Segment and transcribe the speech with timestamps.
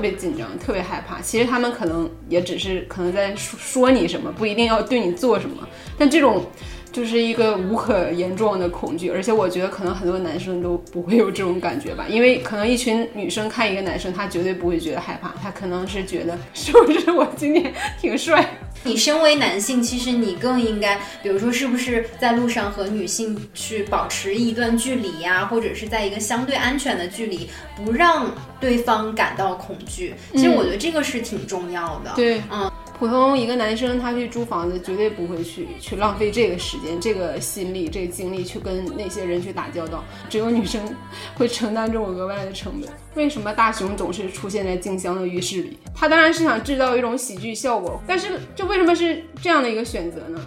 [0.00, 1.20] 特别紧张，特别害怕。
[1.20, 5.56] 其实他们可能也只是可能在说说你什么，不一定要对你做什么。
[5.98, 6.46] 但这种
[6.90, 18.42] 就是一个无可言状的恐惧，而且我觉得可能很多男生都不会有这种感觉吧，因为可能一群女生看一个男生，他绝对不会觉得害怕，他可能是觉得 是不是我今天挺帅。
[18.82, 30.14] 你身为男性，其实你更应该，比如说，是不是在路上和女性去保持一段距离呀，或者是在一个相对安全的距离，不让对方感到恐惧。
[30.32, 32.12] 其实我觉得这个是挺重要的。
[32.14, 32.70] 对，嗯。
[33.00, 40.04] 普通一个男生，他去租房子，绝对不会去去浪费这个时间、这个心力、这个精力去跟那些人去打交道。
[40.28, 40.94] 只有女生
[41.34, 42.90] 会承担这种额外的成本。
[43.14, 45.78] 为什么大雄总是出现在静香的浴室里？
[45.94, 50.38] 他当然是想制造一种喜剧效果，但是这为什么是这样的一个选择呢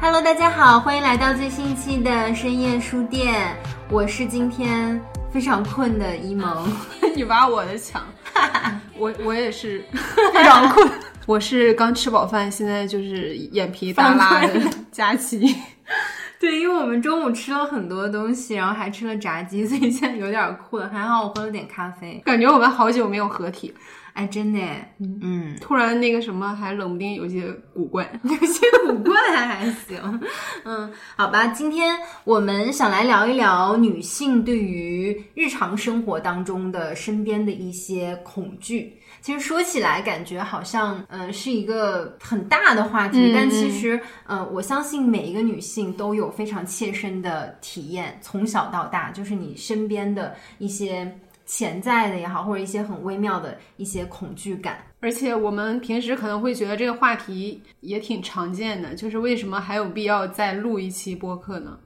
[0.00, 3.56] ？Hello，大家好，欢迎来到最新一期的深夜书店。
[3.90, 6.72] 我是今天非常困的一萌，
[7.16, 8.02] 你挖我的墙，
[8.96, 9.84] 我我也是
[10.32, 10.88] 非常困。
[11.26, 14.60] 我是刚吃饱饭，现在就是眼皮耷拉的
[14.92, 15.54] 佳琪。
[16.40, 20.88] 对，因为我们中午吃了很多东西，然后还吃了炸鸡，所以现在有点困。
[20.88, 23.74] 还好我喝了点咖啡，感觉我们好久没有合体了。
[24.18, 24.58] 哎，真的，
[24.98, 30.20] 嗯，突然那个什么，还冷不丁有些古怪， 有些古怪还还行，
[30.64, 38.92] 嗯，好吧，今天我们想来聊一聊女性对于日常生活当中的身边的一些恐惧。
[39.20, 51.16] 其实说起来，感觉好像，呃，是一个很大的话题，但其实，呃，我相信每一个女性都有非常切身的体验，从小到大，就是你身边的一些。
[51.48, 61.78] 潜在的也好，或者一些很微妙的一些恐惧感，而且我们平时可能会觉得这个话题也挺常见的，就是为什么还有必要再录一期播客呢？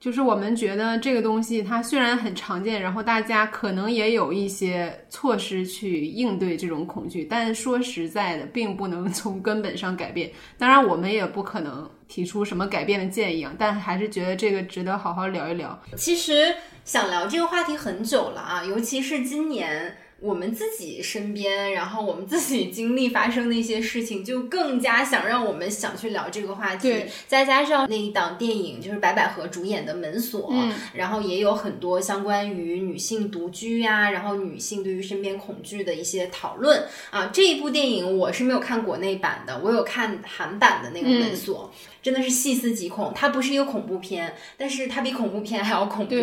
[0.00, 10.28] 就是我们觉得这个东西它虽然很常见，然后大家可能也有一些措施去应对这种恐惧，但说实在的，并不能从根本上改变。
[10.58, 15.80] 当然，我们也不可能提出什么改变的建议啊，但还是觉得这个值得好好聊一聊。
[15.96, 16.52] 其实。
[16.86, 19.98] 想聊这个话题很久了啊，尤其是今年。
[20.18, 27.04] 我们自己身边，然后我们自己经历发生的一些事情，就更加想让我们想去聊这个话题。
[27.28, 30.50] 再加上那一档电影，就是白百合主演的《门锁》，
[30.94, 37.28] 然后也有很多相关于女性独居呀，然后女性对于身边恐惧的一些讨论啊。
[37.30, 41.70] 这一部电影我是没有看国内版的，我有看韩版的那个《门锁》，
[42.06, 43.12] 真的是细思极恐。
[43.14, 46.14] 它不是一个恐怖片，但是它比恐怖片还要恐怖。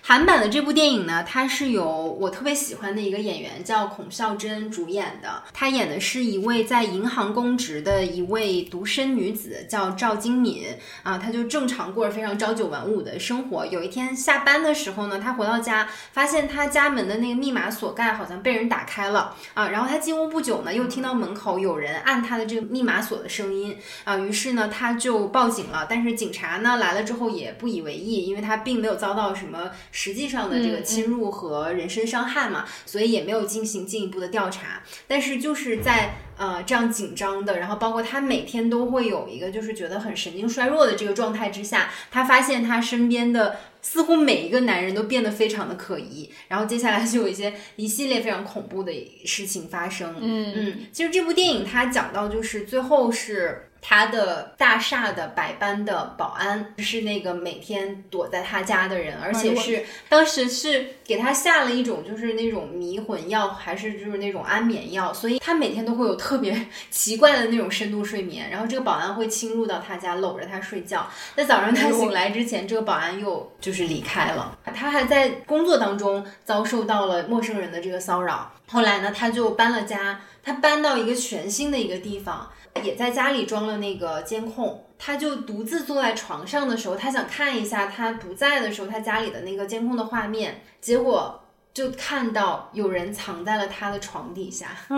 [0.00, 3.32] 韩版的这部电影呢，它是由我特别喜欢的一个演。
[3.32, 10.66] 演员叫孔孝真主演的，她演的是一位在银行公职的一位独身女子，叫赵金敏
[11.02, 13.64] 啊，她就正常过着非常朝九晚五的生活。
[13.64, 25.86] 有一天下班的时候呢，她回到家，发现她家门的那个密码锁盖好像被人打开了啊，然后她进屋不久呢，又听到门口有人按她的这个密码锁的声音啊，于是呢，她就报警了。
[25.88, 33.22] 但是警察呢来了之后也不以为意，因为他并没有遭到什么实际上的这个侵入和人身伤害嘛，所以也。
[33.22, 48.92] 没有进行进一步的调查，但是就是在呃这样紧张的，然后包括他每天都会有一个就是觉得很神经衰弱的这个状态之下，他发现他身边的似乎每一个男人都变得非常的可疑，然后接下来就有一些一系列非常恐怖的
[49.24, 50.16] 事情发生。
[50.20, 53.68] 嗯嗯，其实这部电影它讲到就是最后是。
[53.84, 68.48] 他的大厦的百般的保安是那个每天躲在他家的人，而且是当时是给他下了一种就是那种迷魂药，还是就是那种安眠药，所以他每天都会有特别奇怪的那种深度睡眠。
[68.50, 71.10] 然后这个保安会侵入到他家，搂着他睡觉。
[71.34, 74.56] 在早上他醒来之前，这个保安又就是离开了。
[74.72, 78.52] 他还在工作当中遭受到了陌生人的这个骚扰。
[78.68, 82.50] 后来呢，他就搬了家，他搬到一个全新的一个地方。
[82.82, 91.38] 也在家里装了那个监控，他就独自坐在床上的时候，他想看一下他不在的时候他家里的那个监控的画面，结果
[91.74, 94.68] 就看到有人藏在了他的床底下。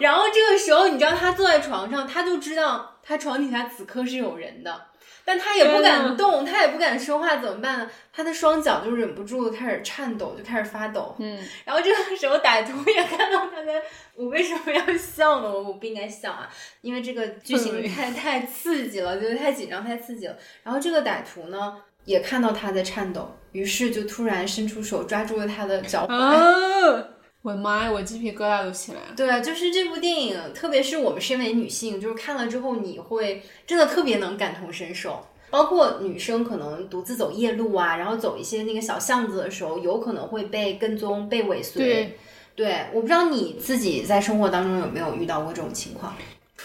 [0.00, 4.86] 然后这个时候，你知道他坐在床上，他就知道他床底下此刻是有人的。
[5.26, 7.90] 但他也不敢动，他也不敢说话，怎么办呢？
[8.12, 11.16] 他的双脚就忍不住开始颤抖，就开始发抖。
[11.18, 13.82] 嗯，然后这个时候歹徒也看到他在，
[14.14, 15.50] 我为什么要笑呢？
[15.50, 16.48] 我我不应该笑啊，
[16.80, 20.36] 因为这个剧情太 太刺激了，觉得太紧张太刺激了。
[20.62, 26.14] 然后这个歹徒呢也看到他在颤抖，于是就突然伸出手抓住了他的脚踝。
[26.14, 27.04] 啊！
[27.46, 29.06] 我的妈呀，我鸡皮疙瘩都起来了。
[29.16, 35.24] 对啊，就是这部电影，特别是我们身为女性，就是看了之后，你会真的特别能感同身受。
[35.48, 41.80] 包括女生可能独自走夜路啊，然后走一些那个小巷子的时候，有可能会被跟踪、被尾随。
[41.80, 42.18] 对，
[42.56, 46.16] 对，我不知道你自己在生活当中有没有遇到过这种情况。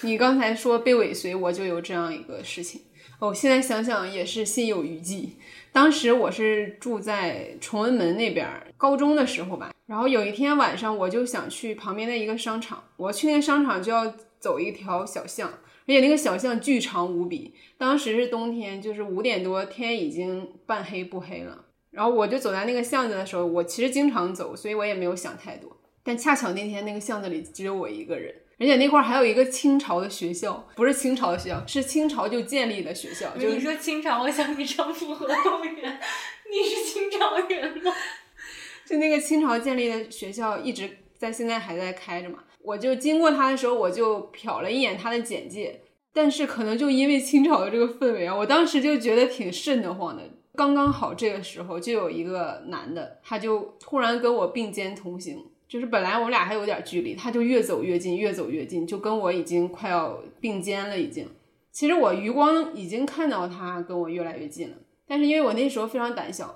[0.02, 2.82] 你刚才说被尾随，我就有这样一个事情。
[3.20, 5.38] 哦，现在想想也是心有余悸。
[5.74, 9.74] 当时我是住在崇文门那边儿，高中的时候吧。
[9.86, 12.84] 然后有一天晚上，我就想去旁边的一个商场。
[12.98, 17.54] 我去那个商场就要走一条小巷，而且那个小巷巨长无比。
[17.78, 21.66] 当时是冬天，就是五点多，天已经半黑不黑了。
[21.90, 25.78] 然后我就走在那个巷子的时候，我其实经常走，所以我也没有想太多。
[26.04, 36.00] 但恰巧那天那个巷子里只有我一个人，而且那块儿还有一个清朝的学校，不是清朝的学校，是清朝就建立的学校，就是你说清朝，我想起张浦河动员，
[36.48, 37.92] 你是清朝人吗？
[38.86, 42.38] 就那个清朝建立的学校一直在现在还在开着嘛。
[42.62, 45.82] 我就经过它的时候，我就瞟了一眼它的简介，
[46.14, 50.22] 但是可能就因为清朝的这个氛围啊，我当时就觉得挺瘆得慌的。
[50.54, 61.26] 刚刚好这个时候，就有一个男的，他就突然跟我并肩同行，就是本来我们俩还有点距离，他就越走越近，越走越近，就跟我已经快要并肩了，已经。
[61.72, 64.76] 其实我余光已经看到他跟我越来越近了，
[65.08, 66.54] 但是因为我那时候非常胆小，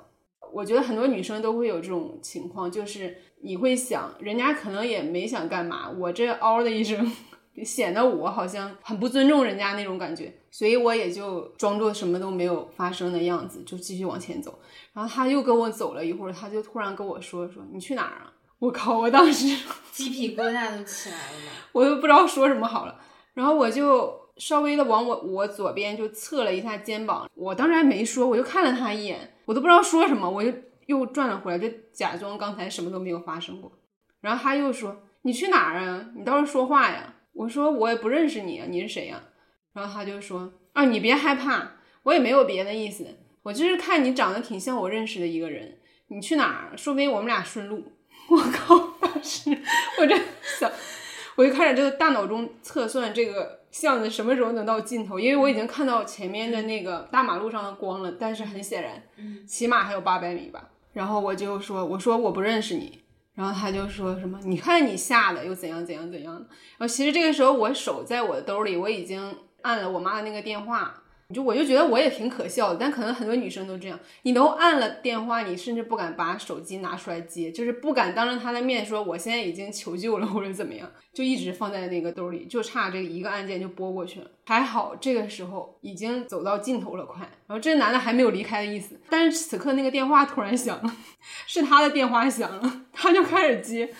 [0.51, 7.09] 我觉得很多女生都会有这种情况，就是你会想，人家可能也没想干嘛，我这嗷的一声，
[7.63, 14.59] 显得我好像很不尊重人家那种感觉，所以我也就装作什么都没有发生的样子，就继续往前走。
[14.91, 18.97] 然后他又跟我走了一会儿，他就突然跟我说：“说你去哪儿啊？”我靠！
[18.99, 19.55] 我当时
[19.91, 21.51] 鸡皮疙瘩都起来了。
[21.73, 22.99] 我都不知道说什么好了，
[23.33, 30.51] 然后我就稍微的往我我左边就侧了一下肩膀，我当时还没说，我就看了他一眼，我都不知道说什么，我就
[30.85, 33.71] 又转了回来，就假装刚才什么都没有发生过。
[34.21, 36.09] 然后他又说：“你去哪儿啊？
[36.15, 39.21] 你倒是说话呀！”我说：“我也不认识你啊，你是谁呀、
[39.73, 41.73] 然后他就说：“啊，你别害怕，
[42.03, 43.05] 我也没有别的意思，
[43.43, 46.77] 我就是看你长得挺像我认识的一个人，你去哪儿？
[46.77, 47.91] 说不定我们俩顺路。”
[48.35, 48.77] 我靠！
[48.99, 49.57] 当时
[49.99, 50.15] 我这
[50.59, 50.69] 想，
[51.35, 59.01] 我就开始这个大脑中测算这个巷子什么时候能到尽头，因为我已经看到前面的那个大马路上的光了，但是很显然，
[59.47, 60.69] 起码还有八百米吧。
[60.93, 63.01] 然后我就说：“我说我不认识你。”
[63.35, 66.41] 然后他就说什么：“你看你吓的又怎样怎样怎样的。”
[66.77, 71.01] 然后其实这个时候我手在我的兜里，我已经按了我妈的那个电话。
[71.33, 73.99] 就我就觉得我也挺可笑的，但可能很多女生都这样。
[74.21, 84.27] 你都按了电话，你甚至不敢把手机拿出来接，就是不敢当着她的面说我现在已经求救了 或者怎么样，就一直放在那个兜里，就差这一个按键就拨过去了。
[84.45, 87.21] 还好这个时候已经走到尽头了，快。
[87.47, 90.95] 然后这男的还没有离开的意思，但是此刻那个电话突然响了，
[91.47, 93.91] 是他的电话响了， 他就开始接。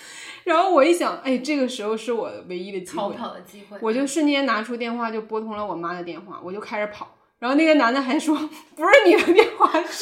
[0.43, 7.14] 然后我一想，哎，这个时候是我唯一的机逃，跑的机会，我就瞬间拿出电话就拨通了我妈的电话，我就开始跑。
[7.45, 8.35] 然后那个男的还说
[8.75, 9.93] ：“不是你的电话，是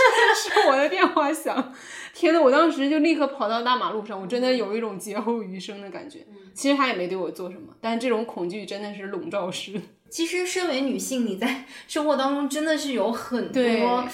[0.50, 1.73] 是我的电话响。”
[2.15, 6.25] 天呐，我当时就立刻跑到大马路上，我真的有一种劫后余生的感觉。
[6.53, 9.73] 其实他也没对我做什么，但是这种恐惧真的是笼罩式。
[10.09, 14.07] 其实，身为女性，你在生活当中真的是有很多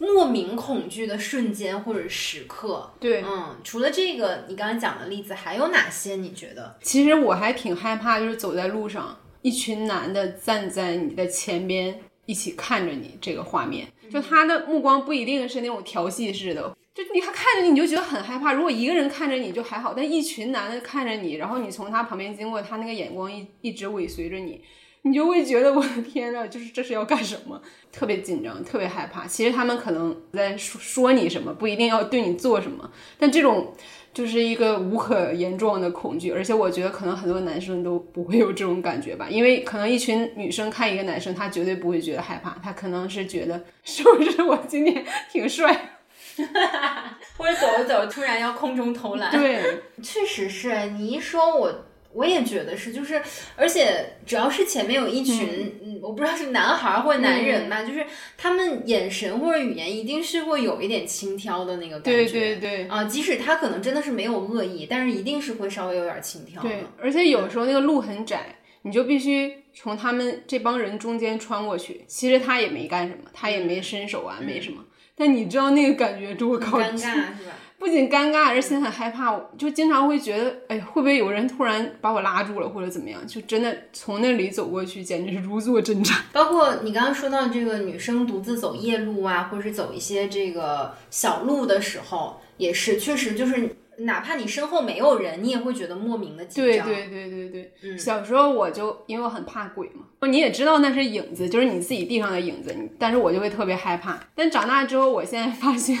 [0.00, 2.90] 莫名恐惧的瞬间或者时刻。
[2.98, 6.16] 对，嗯，除了这个你刚才讲的例子，还有哪些？
[6.16, 6.76] 你觉得？
[6.82, 12.00] 其实我还挺害怕，就是走在路上，一群男的站在你的前边，
[12.32, 16.74] 一起看着你这个画面，就他的目光不一定是那种调戏式的。
[16.94, 18.54] 就你他看着你，你就觉得很害怕。
[18.54, 24.62] 如果一个人看着你就还好，但一群男的看着你，然后你从他旁边经过，他那个眼光一一直尾随着你，
[25.02, 27.60] 你就会觉得我的天呐，就是这是要干什么？
[27.92, 29.26] 特别紧张，特别害怕。
[29.26, 33.74] 其实他们可能在说说你什么，不一定要对你做什么，但这种
[34.12, 36.30] 就是一个无可言状的恐惧。
[36.30, 45.98] 而且我觉得可能很多男生都不会有这种感觉吧，因为可能一群女生看一个男生，他绝对不会觉得害怕，他可能是觉得是不是我今天挺帅？
[47.36, 49.30] 或者走着走着突然要空中投篮？
[49.30, 51.86] 对，确实是 你一说我。
[52.14, 53.20] 我也觉得是，就是，
[53.56, 58.04] 而且只要是前面有一群，嗯，我不知道是男孩儿或者男人吧，就是
[58.36, 66.62] 他们眼神或者语言一定是会有一点轻佻的那个感觉，对对对啊，即使他可能真的是没有恶意，但是一定是会稍微有点轻佻的。
[66.62, 72.04] 对，而且有时候那个路很窄，你就必须从他们这帮人中间穿过去。
[72.06, 74.84] 其实他也没干什么，他也没伸手啊，没什么。
[75.14, 77.56] 但你知道那个感觉，就我靠，尴尬是吧？
[77.82, 83.26] 不仅尴尬，而且很害怕，就经常会觉得，哎，会不会有人突然把我拉住了，或者怎么样？
[83.26, 86.16] 就真的从那里走过去，简直是如坐针毡。
[86.32, 93.76] 包括你刚刚说到这个女生独自走夜路啊，或者是走一些这个小路的时候，也是确实就是。
[93.98, 96.86] 哪怕你身后没有人，你也会觉得莫名的紧张。
[96.88, 104.18] 对对对对对，嗯小时候我就因为我很怕鬼嘛，你也知道那是影子，就是你自己地上的影子，但是我就会特别害怕。
[104.34, 105.96] 但长大之后，我现在发现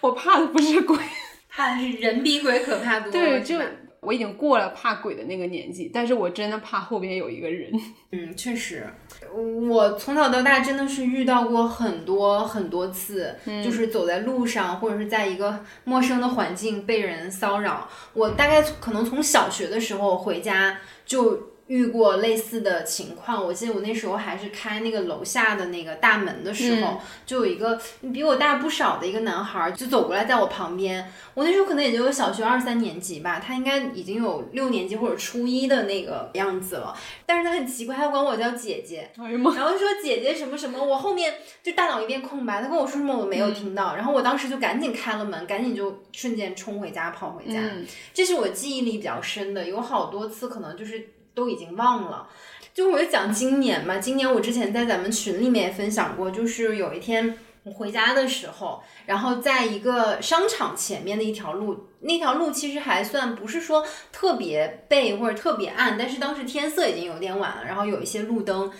[0.00, 0.96] 我怕的不是鬼，
[1.48, 3.12] 怕的是人比鬼可怕多了。
[3.12, 3.58] 对，就
[4.00, 7.72] 我已经过了怕鬼的那个年纪，但是我真的怕后边有一个人。
[8.12, 8.86] 嗯，确实，
[9.34, 17.88] 我从小到大真的是遇到过很多很多次，就是走在路上或者是在一个陌生的环境被人骚扰。
[18.14, 23.42] 我大概可能从小学的时候回家就遇过类似的情况。
[23.42, 27.80] 我记得我那时候还是开那个楼下的那个大门的时候，就有一个
[28.12, 31.10] 比我大不少的一个男孩儿就走过来在我旁边。
[31.34, 36.92] 我那时候可能也就小学二三年级吧，他应该已经有六年级或者初一的那个样子了。
[37.24, 39.30] 但是他很奇怪，他管我叫姐姐，哎！
[39.30, 52.28] 然后说姐姐什么什么，我后面就大脑一片空白，他跟我说什么我没有听到，然后我当时就赶紧开了门，赶紧就瞬间冲回家跑回家，嗯这是我记忆力比较深的，有好多次可能就是都已经忘了。
[52.74, 68.70] 就我就讲今年嘛，今年我之前在咱们群里面也分享过，就是有一天我回家的时候，然后在一个商场前面的一条路，那条路其实还算不是说特别背或者特别暗，但是当时天色已经有点晚了，然后有一些路灯，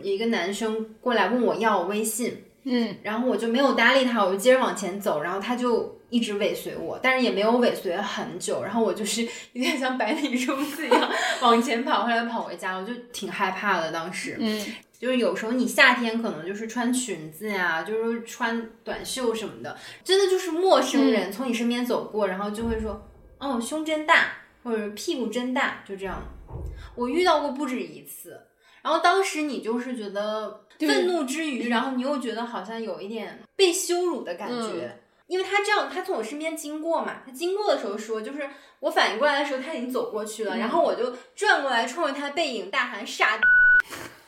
[0.00, 9.22] 有一个男生过来问我要微信，嗯，然后我就没有搭理他，我就接着往前走，然后他就一直尾随我，但是也没有尾随很久，然后我就是
[9.54, 11.10] 有点像百米冲刺一样
[11.40, 13.90] 往前跑，后来跑回家，我就挺害怕的。
[13.90, 14.66] 当时，嗯，
[14.98, 23.08] 就是有时候你夏天可能就是穿裙子呀，就是穿短袖什么的，真的就是陌生人从你身边走过，然后就会说，
[23.38, 24.32] 哦，胸真大，
[24.62, 26.22] 或者屁股真大，就这样。
[26.94, 28.40] 我遇到过不止一次，
[28.82, 34.98] 然后当时你就是觉得愤怒之余，然后你又觉得好像有一点被羞辱的感觉。
[35.26, 38.48] 因为他这样，他从我身边经过嘛，他经过的时候说，就是
[38.80, 43.42] 我反应过来的时候，他已经走过去了，然后我就转过来冲着他背影大喊傻逼。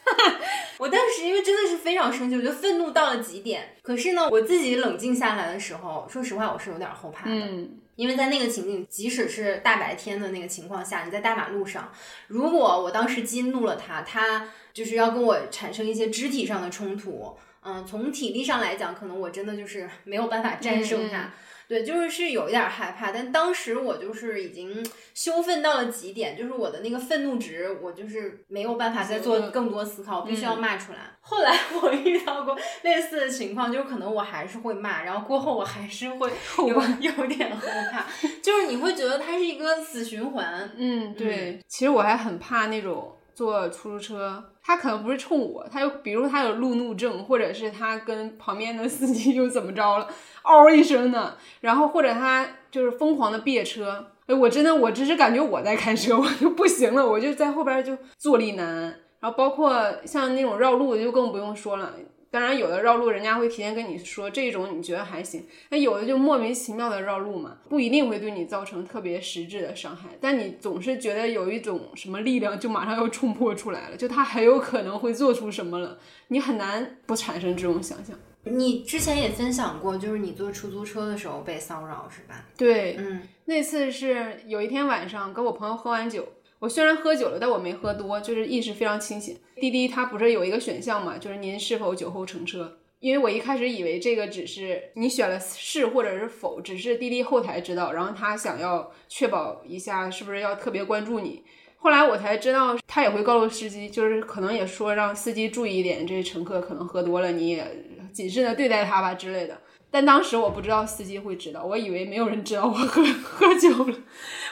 [0.76, 3.76] 我当时因为真的是非常生气，我就愤怒到了极点。
[3.82, 7.30] 可是呢，我自己冷静下来的时候，说实话，我是有点后怕的。
[7.32, 11.92] 嗯，因为在那个情景，即使是大白天的那个情况下，你在大马路上，
[12.28, 21.24] 如果我当时激怒了他，他就是要跟我产生一些肢体上的冲突，嗯，从体力上来讲，可能我真的就是没有办法战胜他。
[21.24, 21.30] 嗯
[21.70, 24.84] 对，就是是有一点害怕，但当时我就是已经
[25.14, 30.98] 羞愤到了极点，就是我的那个愤怒值，我就是没有办法再做更多思考，我必须要骂出来。
[31.20, 38.04] 后来我遇到过类似的情况，就是可能我还是会骂，然后过后我还是会 有有点后怕，
[38.42, 40.68] 就是你会觉得它是一个死循环。
[40.76, 50.08] 嗯，对，其实我还很怕那种坐出租车，他可能不是冲我，他就比如他有路怒症，或者是他跟旁边的司机 又怎么着了，
[50.42, 58.94] 嗷一声的，然后或者他就是疯狂的别车，哎，我真的我只是感觉我在开车，我就不行了，我就在后边就坐立难安。
[59.20, 61.92] 然后包括像那种绕路的就更不用说了。
[62.30, 78.16] 当然，有的绕路人家会提前跟你说，这种你觉得还行，那有的就莫名其妙的绕路嘛，不一定会对你造成特别实质的伤害，但你总是觉得有一种什么力量就马上要冲破出来了，就他很有可能会做出什么了，你很难不产生这种想象。
[78.44, 82.46] 你之前也分享过，就是你坐出租车的时候被骚扰是吧？
[82.56, 86.26] 对，嗯那次是有一天晚上跟我朋友喝完酒，
[86.60, 89.38] 我虽然喝酒了，但我没喝多，就是意识非常清醒。
[89.56, 92.76] 滴滴它不是有一个选项嘛，就是您是否酒后乘车？
[92.98, 101.42] 因为我一开始以为这个只是你选了是或者是否，只是滴滴后台知道，然后他想要确保一下是不是要特别关注你。
[101.78, 107.66] 后来我才知道，他也会告诉司机，就是可能也说让司机注意一点，这乘客可能喝多了，你也
[108.12, 109.58] 谨慎的对待他吧之类的。
[109.90, 113.94] 但当时我不知道司机会知道，我以为没有人知道我喝 喝酒了，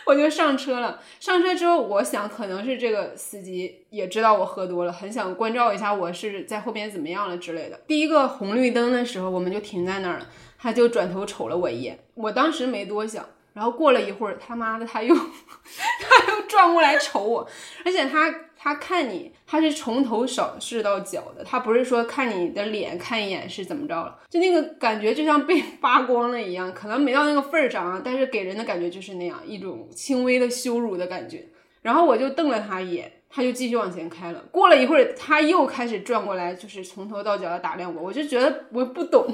[0.04, 1.00] 我就上车了。
[1.20, 7.78] 上车之后，我想可能是这个司机也知道我喝多了，很想关照一下我是在后边怎么样了之类的。
[7.86, 10.26] 第一个红绿灯的时候，我们就停在那儿了，
[10.58, 13.24] 他就转头瞅了我一眼，我当时没多想。
[13.54, 17.48] 然后过了一会儿，他妈的他又 他又转过来瞅我，
[17.84, 31.46] 而且他他看你，他是从头扫视到脚的，他不是说看你的脸看一眼是怎么着了，就那个感觉就像被 扒光了一样，可能没到那个份儿上啊，但是给人的感觉就是那样一种轻微的羞辱的感觉。
[31.80, 34.44] 然后我就瞪了他一眼，他就继续往前开了。
[34.50, 38.02] 过了一会儿，他又开始转过来，就是从头到脚的打量我。
[38.02, 39.32] 我就觉得我不懂，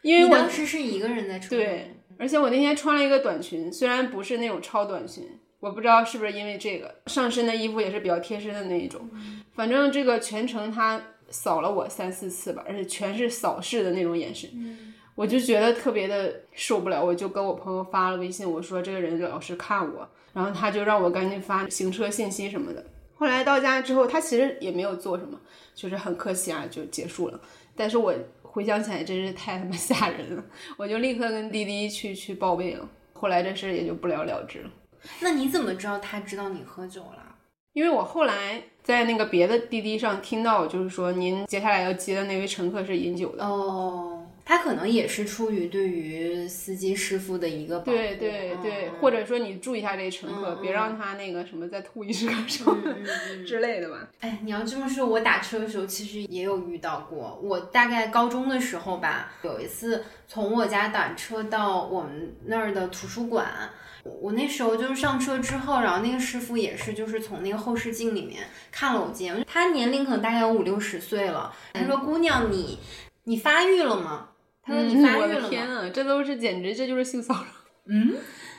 [0.00, 5.28] 因为我当时是一个人在穿对，而且我那天穿了一个短裙，虽然不是那种超短裙，
[5.62, 9.08] 我不知道是不是因为这个上身的衣服也是比较贴身的那一种。
[9.54, 14.50] 反正这个全程他扫了我三四次吧，而且全是扫视的那种眼神。
[15.14, 22.84] 我就觉得特别的受不了，我就跟我朋友发了微信，我说这个人老是看我，然后他就让我赶紧发行车信息什么的。
[23.14, 25.40] 后来到家之后，他其实也没有做什么，
[25.76, 27.40] 就是很客气啊，就结束了。
[27.76, 30.44] 但是我回想起来，真是太他妈吓人了，
[30.76, 32.88] 我就立刻跟滴滴去去报备了。
[33.12, 34.70] 后来这事也就不了了之了。
[35.20, 37.36] 那你怎么知道他知道你喝酒了？
[37.72, 43.42] 因为我后来在那个别的滴滴上听到，就是说您接下来要接的那位乘客是饮酒的。
[43.42, 47.92] 哦，他可能也是出于对于司机师傅的一个保护。
[47.92, 54.06] 对对对，嗯或者说你注意一下这乘客，别让他那个什么再吐一车上嗯嗯嗯 之类的吧。
[54.20, 57.40] 哎，你要这么说，我打车的时候其实也有遇到过。
[57.42, 63.70] 我大概高中的时候吧，有一次从我家打车到我们那儿的图书馆，
[64.04, 71.52] 我我那时候就是上车之后，然后那个师傅也是就是从那个后视镜里面看了我几眼，他年龄可能大概有五六十岁了。
[71.72, 72.78] 他说：“姑娘，你
[73.24, 74.28] 你发育了吗？”
[74.64, 77.46] 他说：“你发育了吗？” 的天啊，这都是简直这就是性骚扰。
[77.86, 78.14] 嗯，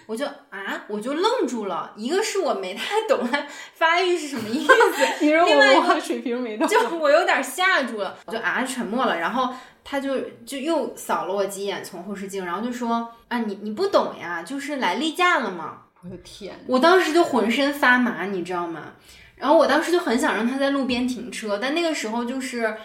[0.06, 1.94] 我就啊，我就愣住了。
[1.96, 4.74] 一个是我没太懂他发育是什么意思，
[5.22, 9.18] 你说另外我文化水平没到，就我有点吓住了，我就啊沉默了。
[9.18, 15.80] 然后他就就又扫了我几眼，从后视镜，然后就说啊你你不懂呀，就是来例假了嘛。
[16.04, 18.94] 我的天，我当时就浑身发麻，你知道吗？
[19.36, 22.76] 然后我当时就很想让他在路边停车，但那个时候就是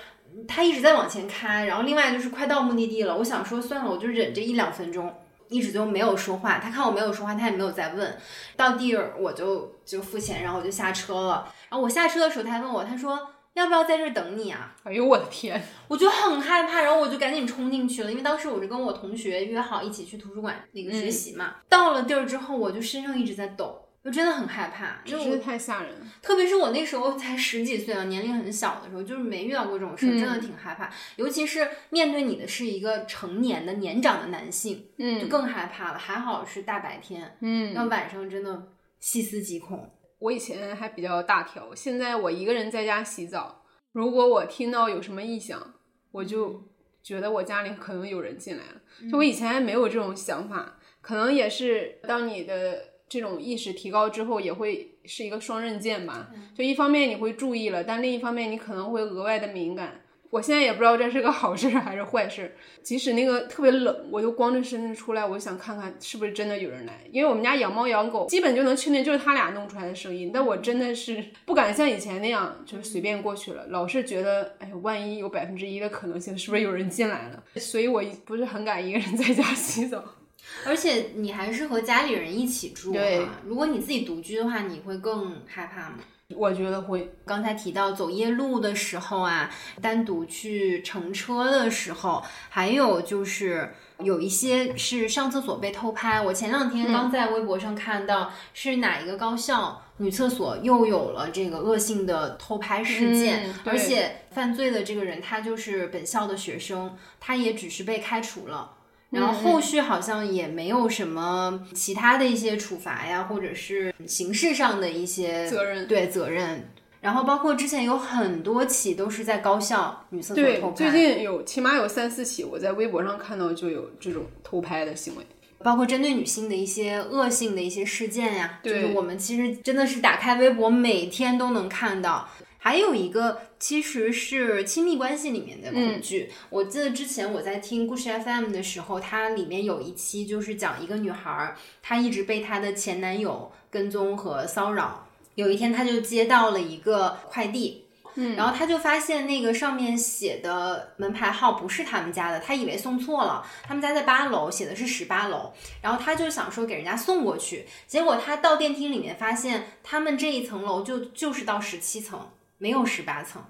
[0.47, 5.12] 他一直在往前开，然后另外就是快到目的地了，我想说算了，我就忍这一两分钟，
[5.49, 6.59] 一直就没有说话。
[6.59, 8.17] 他看我没有说话，他也没有再问。
[8.57, 11.52] 到地儿我就就付钱，然后我就下车了。
[11.69, 13.19] 然后我下车的时候，他还问我，他说
[13.59, 14.75] 要不要在这儿等你啊？
[14.85, 21.56] 哎呦我的天，我就很害怕，然后我就赶紧冲进去了，因为当时我是跟我同学约好一起去图书馆那个学习嘛。
[21.69, 26.06] 到了地儿之后，我就身上一直在抖，就真的很害怕，因为我真是太吓人了。
[26.23, 30.91] 特别是我那时候才十几岁啊，年龄很小的时候，就是没遇到过这种事，嗯真的挺害怕。
[31.17, 35.99] 尤其是面对你的是一个成年的年长的男性，就嗯更害怕了。
[35.99, 38.63] 还好是大白天，嗯，要晚上真的
[39.00, 39.91] 细思极恐。
[40.21, 43.57] 我以前还比较大条，现在我一个人在家洗澡，
[43.93, 45.75] 如果我听到有什么异响，
[46.13, 46.63] 我就
[47.03, 48.81] 觉得我家里可能有人进来了。
[49.11, 56.31] 就我以前还没有这种想法，可能也是当你的这种意识提高之后，也会是一个双刃剑吧。
[56.55, 60.03] 就一方面你会注意了，但另一方面你可能会额外的敏感。
[60.30, 62.54] 我现在也不知道这是个好事还是坏事。
[62.82, 67.00] 即使那个特别冷，我就光着身子出来，我想看看是不是真的有人来。
[67.10, 70.30] 因为我们家养猫养狗，基本就能确定就是他俩弄出来的声音。
[70.32, 77.43] 但我真的是不敢像以前那样，就是随便过去了，老是觉得，哎，万一有百分之一的可能性，是不是有人进来了？
[77.56, 80.04] 所以我不是很敢一个人 在家洗澡。
[80.64, 85.97] 而且你还是和家里人一起住对，如果你自己独居的话，你会更害怕吗？
[86.36, 96.21] 我觉得会，刚才提到走夜路的时候啊，单独去乘车的时候，还有就是有一些是上厕所被偷拍。
[96.21, 108.73] 我前两天刚在微博上看到，是哪一个高校女厕所又有了这个恶性的偷拍事件，嗯而且犯罪的这个人他就是本校的学生，他也只是被开除了。
[109.10, 116.71] 然后后续好像也没有什么其他的一些处罚呀，或者是刑事上的一些责任对责任。
[117.00, 125.25] 然后包括之前有很多起都是在高校女厕所对偷，最，近有起码有三四起，我在微博上看到就有这种偷拍的行为。
[125.60, 132.28] 包括针对女性的一些恶性的一些事件呀，就是我们其实真的是打开微博每天都能看到。
[132.58, 136.30] 还有一个其实是亲密关系里面的恐惧。
[136.50, 145.06] 我记得之前我在听故事 FM 的时候，它里面有一期就是讲一个女孩儿，她一直被她的前男友跟踪和骚扰。
[145.36, 147.84] 有一天，她就接到了一个快递，
[148.16, 163.42] 嗯，然后她就发现那个上面写的门牌号不是他们家的，她以为送错了，他们家在八楼，写的是十八楼，然后她就想说给人家送过去，结果她到电梯里面发现他们这一层楼就就是到十七层，没有十八层。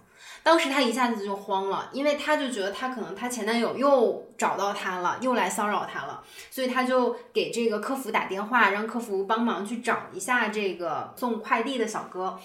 [0.42, 12.38] 当时她一下子就慌了，因为她就觉得她可能她前男友又找到她了，又来骚扰她了，所以她就给这个客服打电话，让客服帮忙去找一下这个送快递的小哥。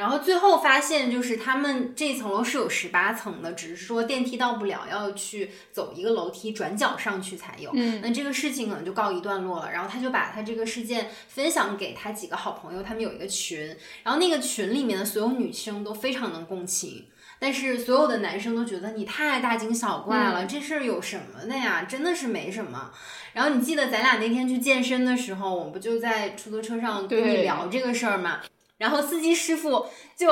[0.00, 7.70] 然后最后发现，就是他们这层楼是有十八层的，只是说电梯到不了，要去走一个楼梯转角上去才有。
[7.74, 9.70] 嗯，那这个事情可能就告一段落了。
[9.70, 17.04] 然后他就把他这个事件分享给他几个好朋友，他们有一个群，然后那个群里面的所有女生都非常能共情。
[17.38, 21.82] 但是所有的男生都觉得你太大惊小怪了，这事儿有什么的呀？
[21.82, 22.90] 真的是没什么。
[23.34, 28.40] 然后你记得咱俩那天去健身的时候，我们不就在出租车上跟你聊这个事儿吗？
[28.80, 30.26] 然后司机师傅就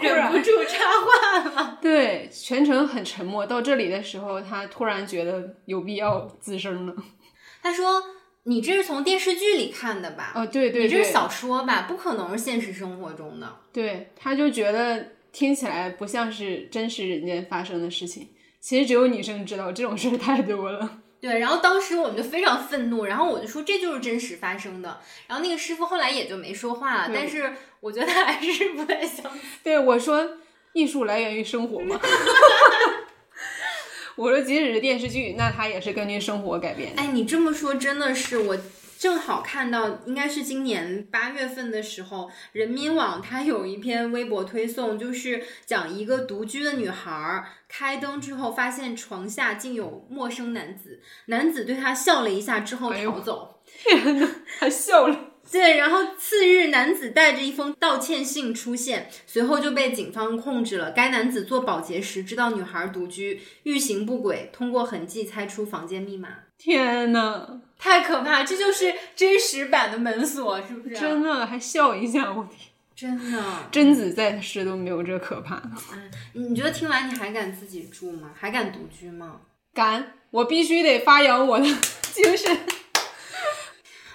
[0.00, 1.78] 忍不住插话了。
[1.80, 3.46] 对，全程很沉默。
[3.46, 6.94] 到这里的时候，他突然觉得有必要吱声了。
[7.62, 8.02] 他说
[8.44, 10.32] ：“你这是从电视剧里看的吧？
[10.34, 11.82] 哦，对对，你这是小说吧？
[11.88, 15.12] 不可能是现实生活中的。”对，他就觉得。
[15.32, 18.28] 听起来不像是真实人间发生的事情，
[18.60, 20.98] 其实只有女生知道这种事儿太多了。
[21.22, 25.00] 对，然后当时我们就非常愤怒，然后我就说这就是真实发生的。
[25.26, 27.50] 然后那个师傅后来也就没说话了，但是
[27.82, 29.40] 我觉得他还是不太相信。
[29.62, 30.38] 对我说，
[30.72, 32.00] 艺术来源于生活嘛。
[34.16, 36.92] 我说即使是电视剧，那它也是根据生活改编。
[36.96, 38.56] 哎，你这么说真的是我。
[38.98, 53.64] 正好看到，应该是今年八月份的时候，人民网它有一篇微博推送，就是讲一个独居的女孩开灯之后，发现床下竟有陌生男子，男子对她笑了一下之后逃走。
[53.66, 54.28] 天 呐，
[54.60, 55.31] 还笑了。
[55.52, 60.90] 对，然后次日，男子带着一封道歉信出现，随后就被警方控制了。
[60.92, 66.30] 该男子做保洁时知道女孩独居，欲行不轨，通过痕迹猜出房间密码。
[66.56, 67.60] 天呐！
[67.78, 70.96] 太可怕，这就是真实版的门锁，是不是？
[70.96, 72.70] 真的，还笑一下，我天！
[72.94, 75.60] 真的，贞子在世都没有这可怕。
[76.34, 78.30] 嗯，你觉得听完你还敢自己住吗？
[78.34, 79.40] 还敢独居吗？
[79.74, 82.56] 敢，我必须得发扬我的精神。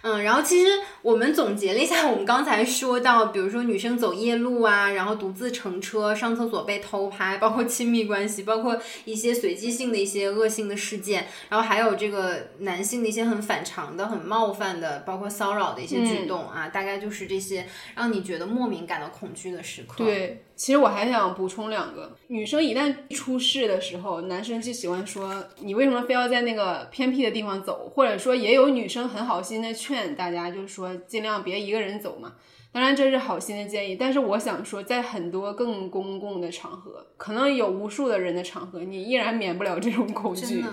[0.08, 20.06] 嗯，然后其实我们总结了一下，我们刚才说到，比如说女生走夜路啊，然后独自乘车、上厕所被偷拍，包括亲密关系，包括一些随机性的一些恶性的事件，然后还有这个男性的一些很反常的、很冒犯的，包括骚扰的一些举动啊，大概就是这些让你觉得莫名感到恐惧的时刻。
[20.06, 20.46] 对。
[20.58, 32.34] 其实我还想补充两个，女生一旦出事的时候，男生就喜欢说你为什么非要在那个偏僻的地方走，或者说也有女生很好心的劝大家，就是说尽量别一个人走嘛。
[32.72, 40.64] 当然这是好心的建议，但是我想说，在很多更公共的场合，可能有无数的人的场合，你依然免不了这种恐惧。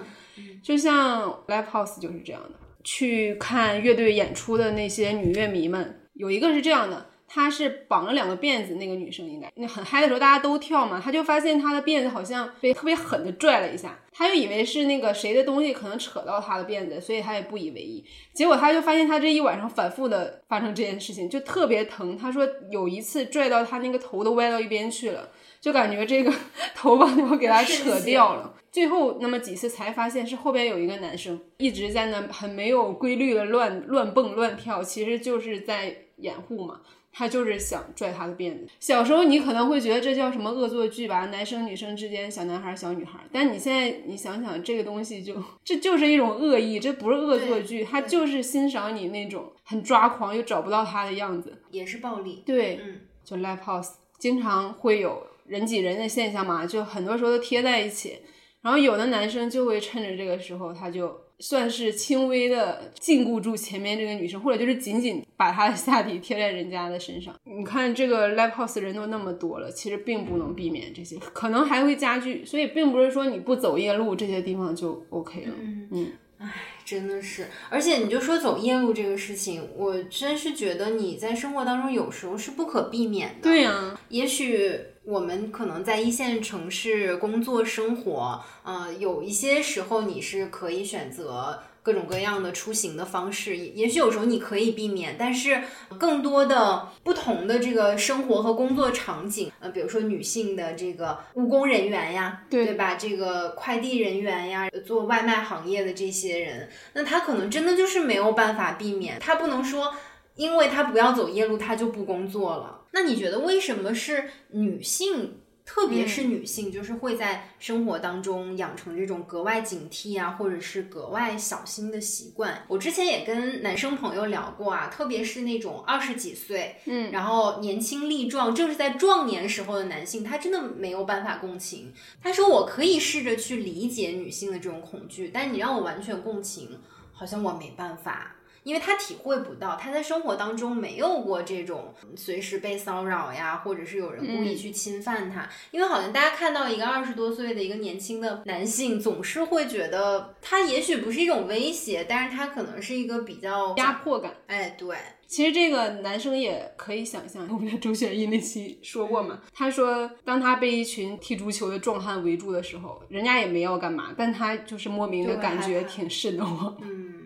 [0.62, 7.06] 就像 live house 就是这样的，去看乐队演出的那些女乐迷们，有一个是这样的。
[7.34, 18.04] 她是绑了两个辫子，那个女生应该那很嗨的时候，大家都跳嘛，她就发现她的辫子好像被特别狠的拽了一下，她就以为是那个谁的东西可能扯到她的辫子，所以她也不以为意。
[18.32, 22.16] 结果她就发现她这一晚上反复的发生这件事情，就特别疼。
[22.16, 25.28] 她说有一次拽到她那个头都歪到一边去了，
[25.60, 26.32] 就感觉这个
[26.76, 28.54] 头发都要给她扯掉了。
[28.70, 36.80] 最后那么几次才发现是后边有一个男生一直在那很没有规律的乱乱蹦乱跳，其实就是在掩护嘛。
[37.16, 38.66] 他就是想拽他的辫子。
[38.80, 43.20] 小时候你可能会觉得这叫什么恶作剧吧，男生女生之间，小男孩小女孩。
[43.30, 52.42] 但你现在你想想，这个东西就这就是一种恶意，这不是恶作剧，他就是欣赏你那种很抓狂又找不到他的样子，也是暴力。
[52.44, 58.18] 对，嗯，就 live house 经常会有人挤人的现象嘛，就很多时候都贴在一起，
[58.62, 61.23] 然后有的男生就会趁着这个时候他就。
[61.40, 67.34] 算是轻微的禁锢住前面这个女生，或者就是紧紧把她的下体贴在人家的身上。
[67.44, 72.44] 你看这个 live house 人都那么多了，其实并不能避免这些，可能还会加剧。
[72.44, 75.52] 所以并不是说你不走夜路，这些地方就 OK 了。
[75.60, 76.52] 嗯嗯，唉，
[76.84, 77.48] 真的是。
[77.68, 83.42] 而且你就说走夜路这个事情，我真是觉得你在生活当中有时候是不可避免的。
[83.42, 84.78] 对呀，也许。
[85.04, 95.60] 我们可能在一线城市工作生活，呃，有一些时候你是可以选择各种各样的出行的方式，也许有时候你可以避免，但是
[95.98, 102.94] 更多的不同的这个生活和工作场景，呃，比如说女性的这个务工人员呀，对吧？
[102.94, 109.92] 这个快递人员呀，做外卖行业的这些人，那他可能真的就是没有办法避免，他不能说。
[110.36, 112.80] 因为他不要走夜路，他就不工作了。
[112.94, 122.64] 那你觉得为什么是女性，特别是女性，就是会在生活当中养成这种格外警惕啊，或者是格外小心的习惯？
[122.68, 131.92] 我之前也跟男生朋友聊过啊，特别是那种二十几岁，嗯，然后年轻力壮，正是在壮年时候的男性，他真的没有办法共情。
[132.22, 136.78] 他说我可以试着去理解女性的这种恐惧，但你让我完全共情，
[137.12, 138.36] 好像我没办法。
[138.64, 145.48] 因为他体会不到，他在生活当中没有过这种随时被骚扰呀，或者是有人故意去侵犯他。
[145.70, 154.34] 因为好像大家看到一个二十多岁的一个年轻的男性，总是会觉得他也许不是一种威胁，但是他可能是一个比较压迫感。
[154.48, 154.96] 哎，对。
[155.26, 166.76] 其实这个男生也可以想象，我们周雪一那期说过嘛，他说当他被一群踢足球的壮汉围住的时候，人家也没要干嘛，但他就是莫名的感觉挺瘆得慌。
[166.82, 167.23] 嗯，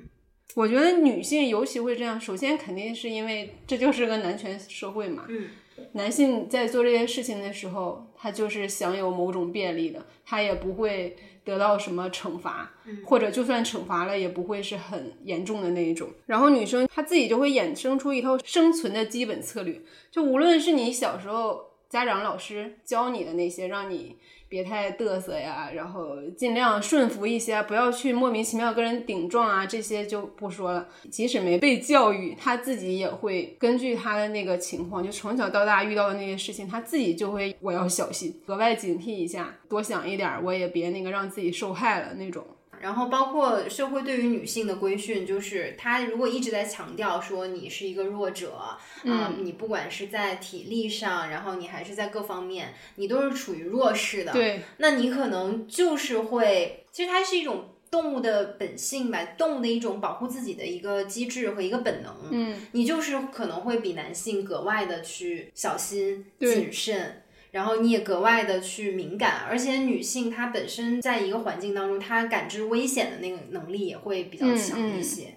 [0.54, 5.26] 我觉得女性尤其会这样，首先肯定是因为这就是个男权社会嘛。
[5.28, 5.48] 嗯，
[5.92, 11.16] 男性在做这些事情的时候，他就是享有某种便利的，他也不会。
[11.44, 12.70] 得到什么惩罚，
[13.06, 16.10] 或者就算惩罚了，也不会是很严重的那一种。
[16.26, 19.80] 然后女生她自己就会衍生出一套生存的基本策略，
[20.10, 24.18] 就无论是你小时候家长、老师教你的那些，让你。
[24.48, 30.88] 别太嘚瑟呀，然后尽量顺服一些，不要去莫名其妙跟人顶撞啊，这些就不说了。
[31.10, 42.44] 即使没被教育，他自己也会根据他的那个情况，就从小到大遇到的那些事情，他自己就会我要小心，格外警惕一下，多想一点，我也别那个让自己受害了那种。
[42.80, 48.58] 然后包括社会对于女性的规训，就是他如果一直在强调说你是一个弱者，
[49.04, 54.32] 嗯，你不管是在体力上，然后你还是在各方面，你都是处于弱势的。
[54.32, 62.14] 对，那你可能就是会，其实它是一种动物的本性吧，动物的一种保护自己的一个机制和一个本能。
[62.30, 67.22] 嗯，你就是可能会比男性格外的去小心谨慎。
[67.50, 75.34] 然后你也格外的去敏感，而且女性她本身在一个环境当中，她感知危险的那个能力也会比较强一些。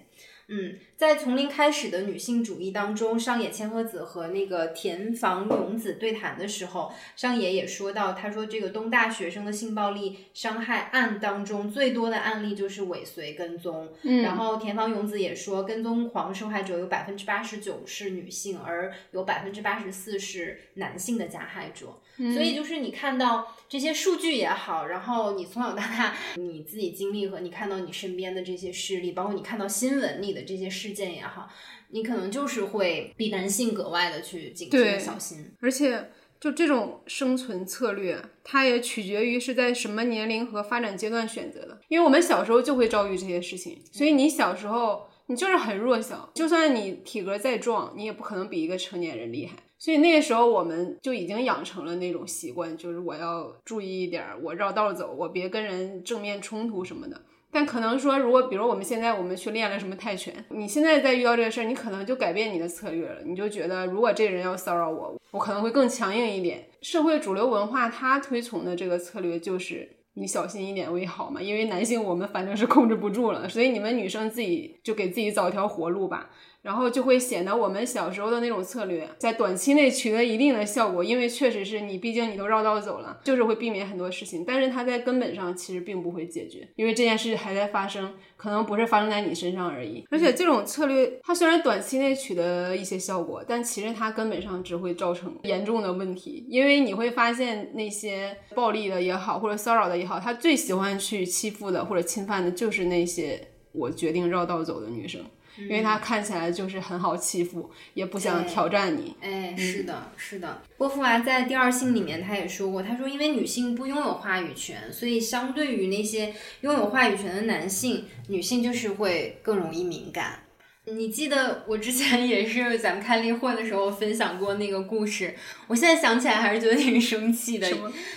[0.48, 13.88] 嗯，在从零开始的女性主义当中，上野千鹤子和那个田房勇子对谈的时候，上野也说到，他说这个东大学生的性暴力伤害案当中最多的案例就是尾随跟踪。
[14.02, 21.98] 嗯，然后田房勇子也说，跟踪狂受害者有百分之八十九是女性，而有百分之八十四是男性的加害者。
[22.16, 31.48] 所以就是你看到这些数据也好，然后你从小到大你自己经历和你看到你身边的这些事例，包括你看到新闻里的这些事件也好，
[31.90, 35.52] 你可能就是会比男性格外的去警惕小心。
[35.60, 41.80] 而且就这种生存策略，它也取决于是在什么年龄和发展阶段选择的。
[41.88, 49.56] 因为我们小时候就会遭遇这些事情，所以你小时候你就是很弱小，就算你体格再壮，你也不可能比一个成年人厉害。
[49.78, 57.20] 所以那个时候我们就已经养成了那种习惯，就是我要注意一点，我绕道走，我别跟人正面冲突什么的。
[57.54, 66.64] 但可能说，如果比如我们现在我们去练了什么泰拳，你现在再遇到这个事儿，你可能就改变你的策略了，你就觉得如果这个人要骚扰我，我可能会更强硬一点。
[66.80, 76.30] 社会主流文化它推崇的这个策略就是你小心一点为好嘛，因为男性我们反正是控制不住了，所以你们女生自己就给自己找一条活路吧。
[76.62, 84.44] 然后就会显得我们小时候的那种策略在短期内取得一定的效果，因为确实是你，毕竟你都绕道走了，就是会避免很多事情。
[84.46, 90.04] 但是它在根本上其实并不会解决，因为这件事还在发生，可能不是发生在你身上而已。
[90.08, 105.20] 而且这种策略它虽然短期内取得一些效果，但其实它根本上只会造成严重的问题，因为你会发现那些暴力的也好，或者骚扰的也好，他最喜欢去欺负的或者侵犯的就是那些我决定绕道走的女生。
[105.58, 109.16] 因为他看起来就是很好欺负，也不想挑战你。
[109.20, 110.62] 哎，是的，是的。
[110.76, 120.41] 波伏娃在《第二性》里面他也说过，他说因为女性不拥有话语权，所以相对于那些拥有话语权的男性，女性就是会更容易敏感。
[120.86, 125.32] 你记得我之前也是咱们开例会的时候分享过那个故事，
[125.68, 127.68] 我现在想起来还是觉得挺生气的。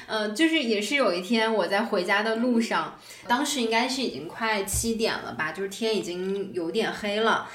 [0.07, 7.47] 嗯，就是也是有一天我在回家的路上，当时应该是已经快七点了吧，就是天已经有点黑了。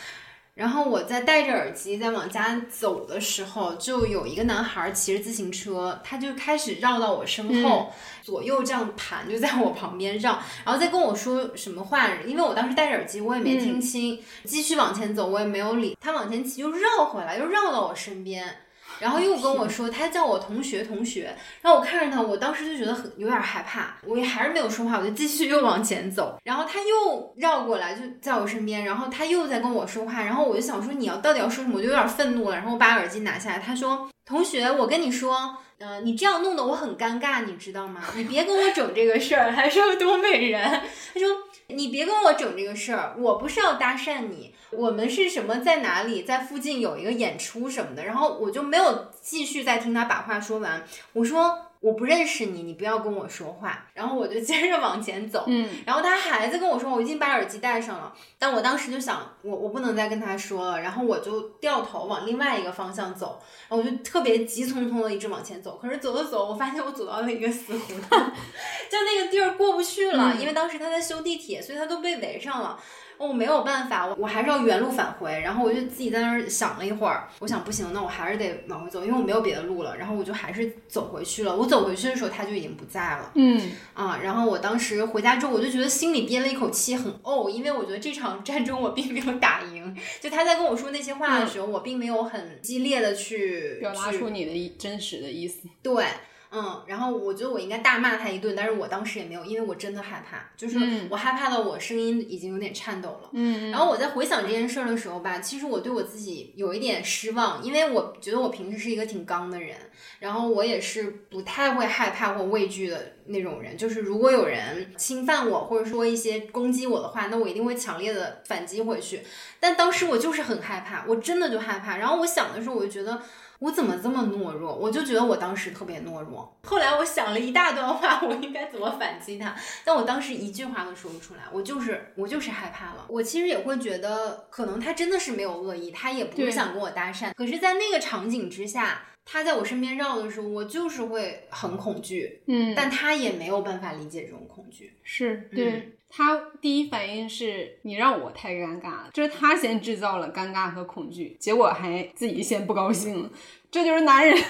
[0.55, 7.91] 然后我在戴着耳机在往家走的时候，就有一个男孩骑着自行车，他就开始绕到我身后，
[8.23, 12.09] 左右这样盘，就在我旁边绕，然后再跟我说什么话。
[12.27, 16.13] 因为我当时戴着耳机，我也没听清，继续往前走，我也没有理他。
[16.13, 18.59] 往前骑又绕回来，又绕到我身边。
[19.01, 26.39] 然后又跟我说，他叫我同学同学，然后我看着他，我当时就觉得很有点害怕，我也还是没有说话，我就继续又往前走。
[26.45, 32.57] 然后他又绕过来，就在我身边，然后他又在跟我说话，然后我就想说你要到底要说什么，我就有点愤怒了。
[32.57, 38.03] 然后我把耳机拿下来，他说：“同学，我跟你说，呃，你这样弄得我很尴尬，你知道吗？
[38.15, 41.27] 你别跟我整这个事儿。”还是个东北人，他说
[41.69, 50.85] ：“你别跟我整这个事儿，我不是要搭讪你。”我们是什么在哪里，在附近有一个演出什么的，然后我就没有继续再听他把话说完。
[51.15, 53.87] 我说我不认识你，你不要跟我说话。
[53.95, 68.19] 然后我就 接着往前走，嗯，然后他还在跟我说，我已经把耳机戴上了，但我当时就想，我我不能再跟他说了，然后我就掉头往另外一个方向走，然后我就特别急匆匆的一直往前走，可是走着走，我发现我走到了一个死胡同，
[68.91, 72.79] 就那个地儿过不去了，因为当时他在修地铁，所以他都被围上了。
[73.29, 75.31] 我没有办法，我我还是要原路返回。
[75.41, 79.97] 然后我就自己在那儿想了一会儿，我想不行，那我还是得往回走，因为我没有别的路了。
[79.97, 81.55] 然后我就还是走回去了。
[81.57, 83.31] 我走回去的时候，他就已经不在了。
[83.35, 89.97] 嗯啊，然后我当时回家之后，我就觉得心里憋了一口气，很怄，因为我觉得这场战争我并没有打赢。
[90.21, 95.69] 就他在跟我说那些话的时候，我并没有很激烈的去表达出你的意真实的意思。
[95.83, 96.07] 对，
[96.53, 103.31] 嗯，然后我觉得我应该大骂他一顿，但是我当时也没有，因为我真的害怕，就是嗯我害怕到我声音已经有点颤抖了。
[103.33, 109.77] 嗯然后我在回想这件事儿的时候吧，其实我对我自己有一点失望，因为我觉得我平时是一个挺刚的人，
[110.19, 113.77] 然后我也是不太会害怕或畏惧的那种人。
[113.77, 119.23] 就是如果有人侵犯我，或者说一些攻击我的话，那我一定会强烈的反击回去。
[119.61, 121.99] 但当时我就是很害怕，我真的就害怕。
[121.99, 123.23] 然后我想的时候，我就觉得。
[123.61, 124.75] 我怎么这么懦弱？
[124.75, 126.59] 我就觉得我当时特别懦弱。
[126.65, 131.43] 后来我想了一大段话，我应该怎么反击他，但我当时一句话都说不出来。
[131.53, 133.05] 我就是我就是害怕了。
[133.09, 137.33] 我其实也会觉得，可能他真的是没有恶意，他也不是想跟我搭讪。
[137.35, 144.99] 可是，在那个场景之下，他在我身边绕的时候，我就是会很恐惧，嗯，但他也没有办法理解这种恐惧。
[145.05, 145.97] 是对。
[146.11, 153.31] 他第一反应是你让我太尴尬了，就是他先制造了尴尬和恐惧，结果还自己先不高兴了，
[153.71, 154.37] 这就是男人。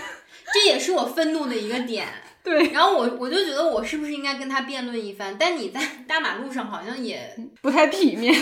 [0.52, 2.08] 这也是我愤怒的一个点。
[2.42, 5.36] 对，然后我我就觉得我是不是应该跟他辩论一番？
[5.38, 8.34] 但你在大马路上好像也不太体面。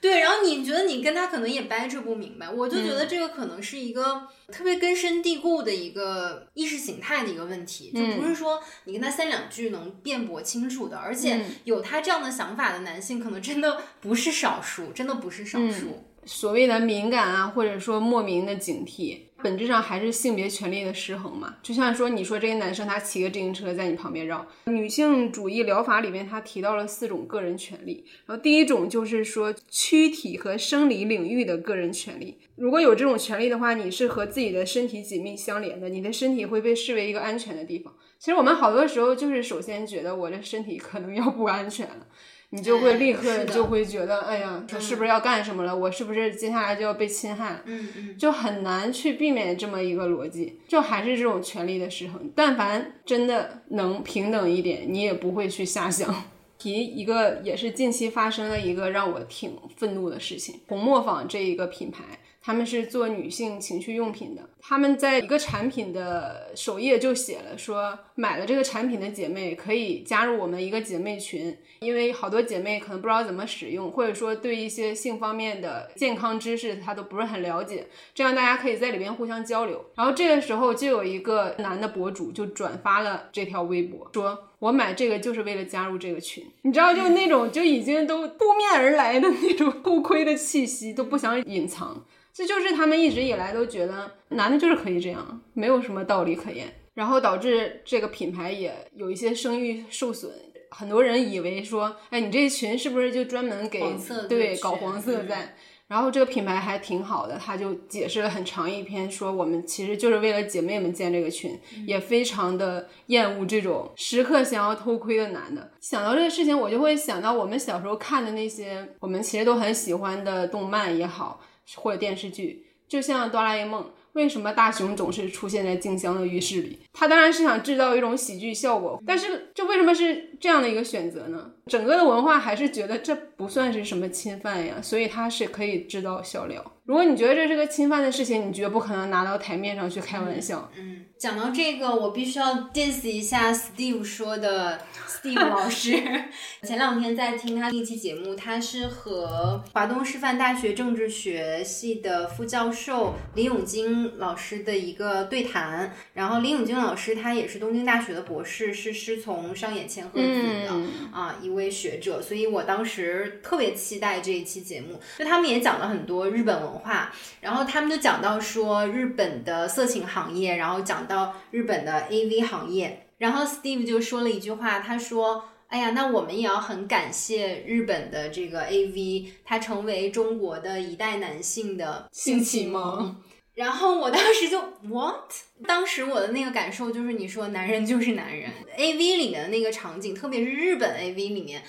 [0.00, 16.06] 对，然后你觉得你跟他可能也掰扯不明白，我就觉得这个可能是一个特别根深蒂固的一个意识形态的一个问题，就不是说你跟他三两句能辩驳清楚的，而且有他这样的想法的男性，可能真的不是少数，真的不是少数。
[16.24, 21.56] 所谓的敏感啊，或者说莫名的警惕，本质上还是性别权利的失衡嘛。
[21.62, 32.38] 就像说，你说这个男生他骑个自行车在你旁边绕，女性主义疗法里面他提到了四种个人权利，然后第一种就是说躯体和生理领域的个人权利。
[32.56, 37.92] 如果有这种权利的话，你是和自己的身体紧密相连的，你的身体会被视为一个安全的地方。
[38.18, 42.06] 其实我们好多时候就是首先觉得我的身体可能要不安全了。
[42.52, 45.76] 你就会立刻就会觉得，哎呀，他是不是要干什么了？
[45.76, 47.62] 我是不是接下来就要被侵害了？
[47.64, 52.30] 嗯嗯，就很难去避免这么一个逻辑，就还是这种权力的失衡。
[52.34, 56.12] 但凡真的能平等一点，你也不会去瞎想。
[56.58, 62.04] 提一个也是近期发生的一个让我挺愤怒的事情，红磨坊这一个品牌。
[62.50, 79.84] 他们是做女性情趣用品的，他们在一个产品的首页就写了说，买了这个产品的姐妹可以加入我们一个姐妹群，因为好多姐妹可能不知道怎么使用，或者说对一些性方面的健康知识她都不是很了解，这样大家可以在里边互相交流。
[79.94, 92.04] 然后这个时候就有一个男的博主就转发了这条微博，说我买这个就是为了加入这个群，你知道，就那种就已经都扑面而来的那种偷窥的气息，都不想隐藏。
[92.32, 100.30] 这就是他们一直以来都觉得男的就是可以这样，没有什么道理可言，然后导致这个品牌也有一些声誉受损。
[100.70, 103.82] 很多人以为说，哎，你这群是不是就专门给
[104.28, 105.54] 对搞黄色嗯在？
[105.88, 115.72] 然后这个品牌还挺好的，他就解释了很长一篇，说我们其实就是为了姐妹们建这个群，也非常的厌恶这种时刻想要偷窥的男的。
[115.80, 121.40] 想到这个事情，我就会想到我们小时候看的那些我们其实都很喜欢的动漫也好，
[121.76, 123.90] 或者电视剧，就像哆啦 A 梦。
[124.14, 126.80] 为什么大雄总是出现在静香的浴室里？
[126.92, 131.50] 他当然是想制造一种喜剧效果，但是这为什么是这样的一个选择呢？
[131.66, 136.64] 整个的文化还是觉得这不算是什么侵犯呀，所以他是可以制造笑料。
[136.86, 140.68] 如果你觉得这是个侵犯的事情，你绝不可能拿到台面上去开玩笑。
[140.76, 145.92] 嗯，讲到这个，我必须要 diss 一下 Steve 说的 Steve 老师。
[146.66, 155.94] 前两天在听他一期节目，他是和华东师范大学政治学系的副教授李永金老师的一个对谈。
[156.14, 164.98] 然后李永金老师他也是东京大学的博士，是师从上野千鹤子的、嗯啊一位学者，所以我当时特别期待这一期节目。
[165.18, 175.44] 就他们也讲了很多日本文化，然后他们就讲到说日本的色情行业，然后讲到日本的 AV 行业，然后 Steve 就说了一句话，他说。
[175.70, 183.14] 哎呀，那我们也要很感谢日本的这个 AV，它成为中国的一代男性的性启启蒙。
[183.54, 185.30] 然后我当时就 what？
[185.66, 191.62] 当时我的那个感受就是你说男人就是男人，A V 里面的那个场景，特别是日本 A V 里面，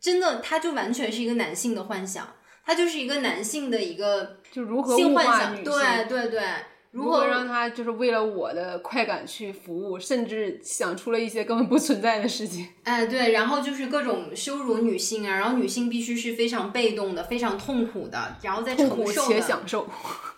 [0.00, 2.34] 真的他就完全是一个男性的幻想，
[2.64, 6.42] 他就是一个男性的一个就如何性幻想，对对对，
[6.96, 12.66] 如何让他就是为了我的快感去服务，甚至想出了一些根本不存在的事情。
[12.84, 19.86] 哎，对，然后就是各种羞辱女性啊，然后女性必须是非常被动的、非常痛苦的，然后在痛苦承受的，且享受。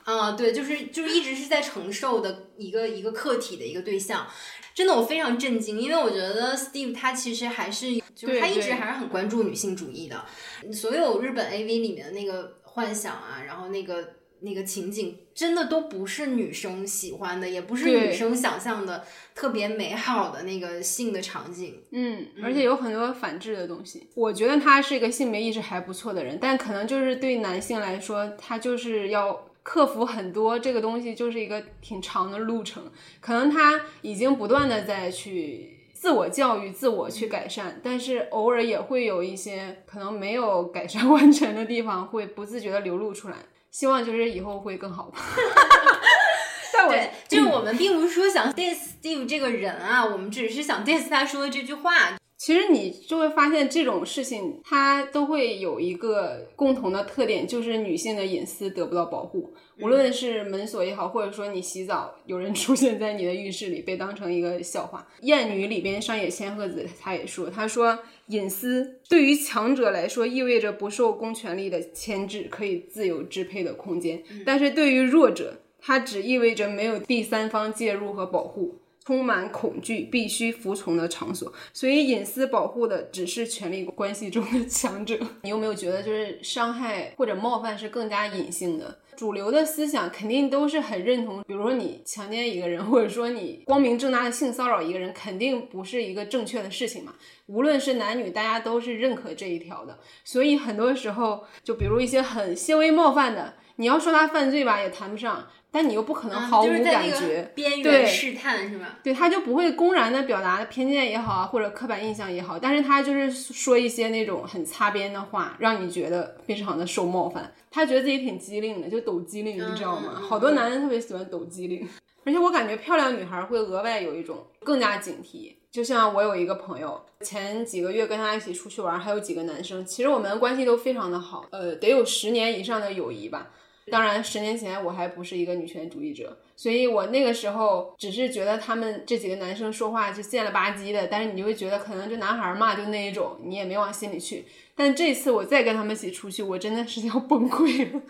[0.03, 4.27] 啊、对，就是就是一直是在承受的一个一个客体的一个对象。
[4.75, 10.25] 真的，我非常震惊，因为我觉得 Steve 他其实还是，就是他一直还是很关注女性主义的。
[10.73, 14.09] 所有日本 AV 里面的那个幻想啊，然后那个
[14.41, 21.83] 那个情景，真的都不是女生喜欢的，也不是女生想象的特别美好的那个性的场景。
[21.91, 24.07] 嗯，而且有很多反制的东西。
[24.15, 32.85] 我觉得他是一个性别意识还不错的人，但可能就是对男性来说，他就是要克服很多这个东西，就是一个挺长的路程。
[33.21, 43.37] 可能他已经不断的在去自我教育、自我去改善，但是偶尔也会有一些可能没有改善 完成的地方，会不自觉的流露出来。
[43.71, 45.19] 希望就是以后会更好吧。
[46.73, 52.17] 但我对，就是我们并不是说想 diss Steve 这个人啊，我们只是想 diss 他说的这句话。
[52.37, 59.53] 其实你就会发现这种事情，它都会有一个共同的特点，就是女性的隐私得不到保护。
[59.81, 65.05] 无论是门锁也好，或者说你洗澡有人出现在你的浴室里，被当成一个笑话。
[65.27, 67.99] 《艳女》里边上野千鹤子她也说，她说
[68.29, 78.79] 隐私对于强者来说意味着不受公权力的牵制，可以自由支配的空间；但是对于弱者，它只意味着没有第三方介入和保护。
[79.07, 85.19] 充满恐惧、必须服从的场所，所以隐私保护的只是权力关系中的强者。
[85.41, 88.99] 你有没有觉得，就是伤害或者冒犯是更加隐性的？
[89.19, 97.13] 主流的思想肯定都是很认同，比如说你强奸一个人，或者说你光明正大的性骚扰一个人，肯定不是一个正确的事情嘛。
[97.47, 99.99] 无论是男女，大家都是认可这一条的。
[100.23, 105.49] 所以很多时候，就比如一些很些微冒犯的，你要说他犯罪吧，也谈不上。
[105.71, 108.99] 但你又不可能毫无感觉，边缘试探是吧？
[109.03, 117.53] 对他就不会公然的表达偏见也好啊，或者刻板印象也好，但是他就是说一些那种很擦边的话，让你觉得非常的受冒犯。
[117.71, 120.21] 他觉得自己挺机灵的，就抖机灵，你知道吗？
[120.21, 121.87] 好多男人特别喜欢抖机灵，
[122.25, 125.53] 而且我感觉漂亮女孩会额外有一种更加警惕。
[125.71, 133.51] 就像我有一个朋友，前几个月跟他一起出去玩，还有几个男生，其实我们关系都非常的好，呃，得有十年以上的友谊吧。
[133.89, 144.45] 当然，十年前我还不是一个女权主义者，所以我那个时候只是觉得他们这几个男生说话就贱了吧唧的，但是你就会觉得可能就男孩嘛，就那一种，你也没往心里去。
[144.75, 148.01] 但这次我再跟他们一起出去，我真的是要 崩溃了。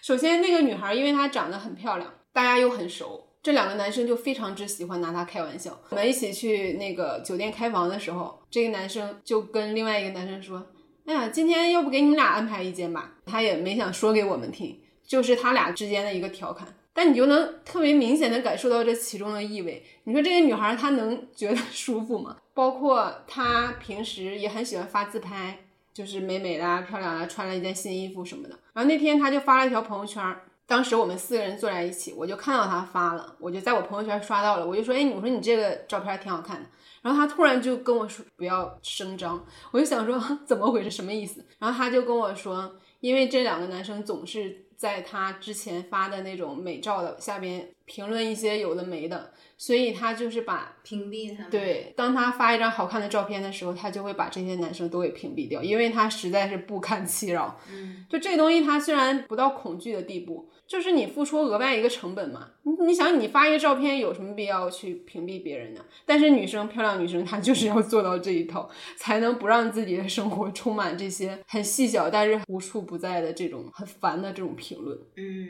[0.00, 5.78] 首先，那个女孩因为她长得很漂亮，大家又很熟，这两个男生就非常之喜欢拿她开玩笑。
[5.90, 10.66] 我们一起去那个酒店开房的时候，这个男生就跟另外一个男生说
[11.04, 14.80] ：“哎呀，今天要不给你们俩安排一间吧？”他也没想说给我们听。
[15.08, 19.82] 就是他俩之间的一个调侃，但你就能特别明显的感受到这其中的意味。
[20.04, 22.36] 你说这个女孩她能觉得舒服吗？
[22.52, 28.58] 包括她平时也很喜欢发自拍，就是美美的、漂亮的、啊，穿了一件新衣服什么的。
[28.74, 30.22] 然后那天她就发了一条朋友圈，
[30.66, 36.68] 当时我们四个人坐在一起，我就看到她发了，我就在我朋友圈刷到了，我就说，哎，我说你这个照片挺好看的。
[37.00, 41.42] 然后她突然就跟我说不要声张，我就想说 怎么回事，什么意思？
[41.58, 44.64] 然后她就跟我说，因为这两个男生总是。
[44.78, 51.42] 在他之前发的那种美照的下边评论一些有的没的，所以他就是把屏蔽他。
[51.48, 57.58] 对，当他发一张好看的照片的时候，他就会把这些男生都给屏蔽掉，因为他实在是不堪其扰。
[57.68, 62.50] 嗯，就这东西，他虽然不到恐惧的地步，就是你付出额外一个成本嘛。
[62.62, 65.82] 你你想，你发一个照片有什么必要去屏蔽别人呢？
[66.04, 74.98] 但是女生漂亮女生她就是要做到这一套，才能不让自己的生活充满这些很细小但是无处不在的这种很烦的这种评论。
[75.16, 75.48] 嗯，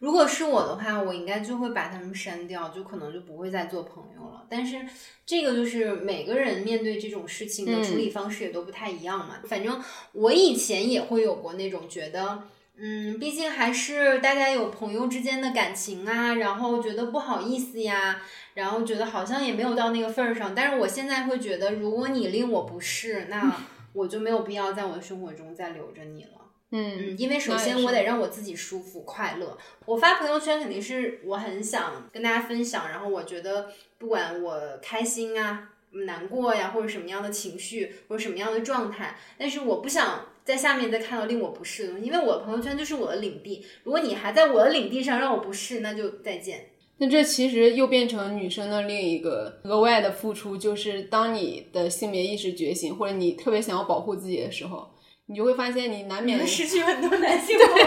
[0.00, 4.44] 如果是我的话，我应该就会把他们删掉，就可能就不会再做朋友了。
[4.50, 4.84] 但是
[5.24, 9.36] 这个就是每个人面对这种事情的处理方式也都不太一样嘛。
[9.44, 9.80] 反正
[10.12, 12.42] 我以前也会有过那种觉得。
[12.80, 18.22] 嗯，毕竟还是大家有朋友之间的感情啊，然后觉得不好意思呀，
[18.54, 20.54] 然后觉得好像也没有到那个份儿上。
[20.54, 23.52] 但是我现在会觉得，如果你令我不适，那
[23.92, 26.30] 我就没有必要在我的生活中再留着你了。
[26.70, 29.58] 嗯嗯，因为首先我得让我自己舒服快乐。
[29.84, 40.26] 我发朋友圈肯定是我很想跟大家分享，然后我觉得不管我开心啊、难过呀，或者什么样的情绪或者什么样的状态，但是我不想。
[40.48, 43.62] 在下面再看到令我不适的东西，因为我的朋友圈就是我的领地。
[43.84, 46.70] 如果你还在我的领地上让我不适，那就再见。
[46.96, 54.88] 那这其实又变成女生的另一个额外的付出，就是当你的性别意识觉醒，或者你特别想要保护自己的时候，
[55.26, 57.86] 你就会发现你难免失去很多男性朋友。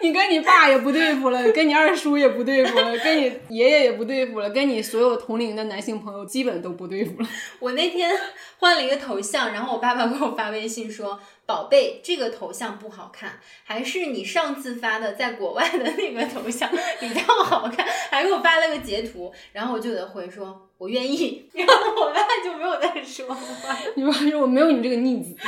[0.00, 7.28] 你跟你爸也不对付了，跟你二叔也不对付了，跟你爷爷也不对付了，跟你所有同龄的男性朋友基本都不对付了。
[7.58, 8.10] 我那天
[8.58, 16.70] 换了一个头像，然后我爸爸给我发微信说：“宝贝，这个头像不好看，还是你上次发的在国外的那个头像
[17.00, 21.48] 比较好看。”还给我发了个截图，然后我就得回说：“我愿意。
[21.52, 23.76] ”然后我爸就没有再说话。
[23.96, 25.34] 你爸说：“我没有你这个逆子。”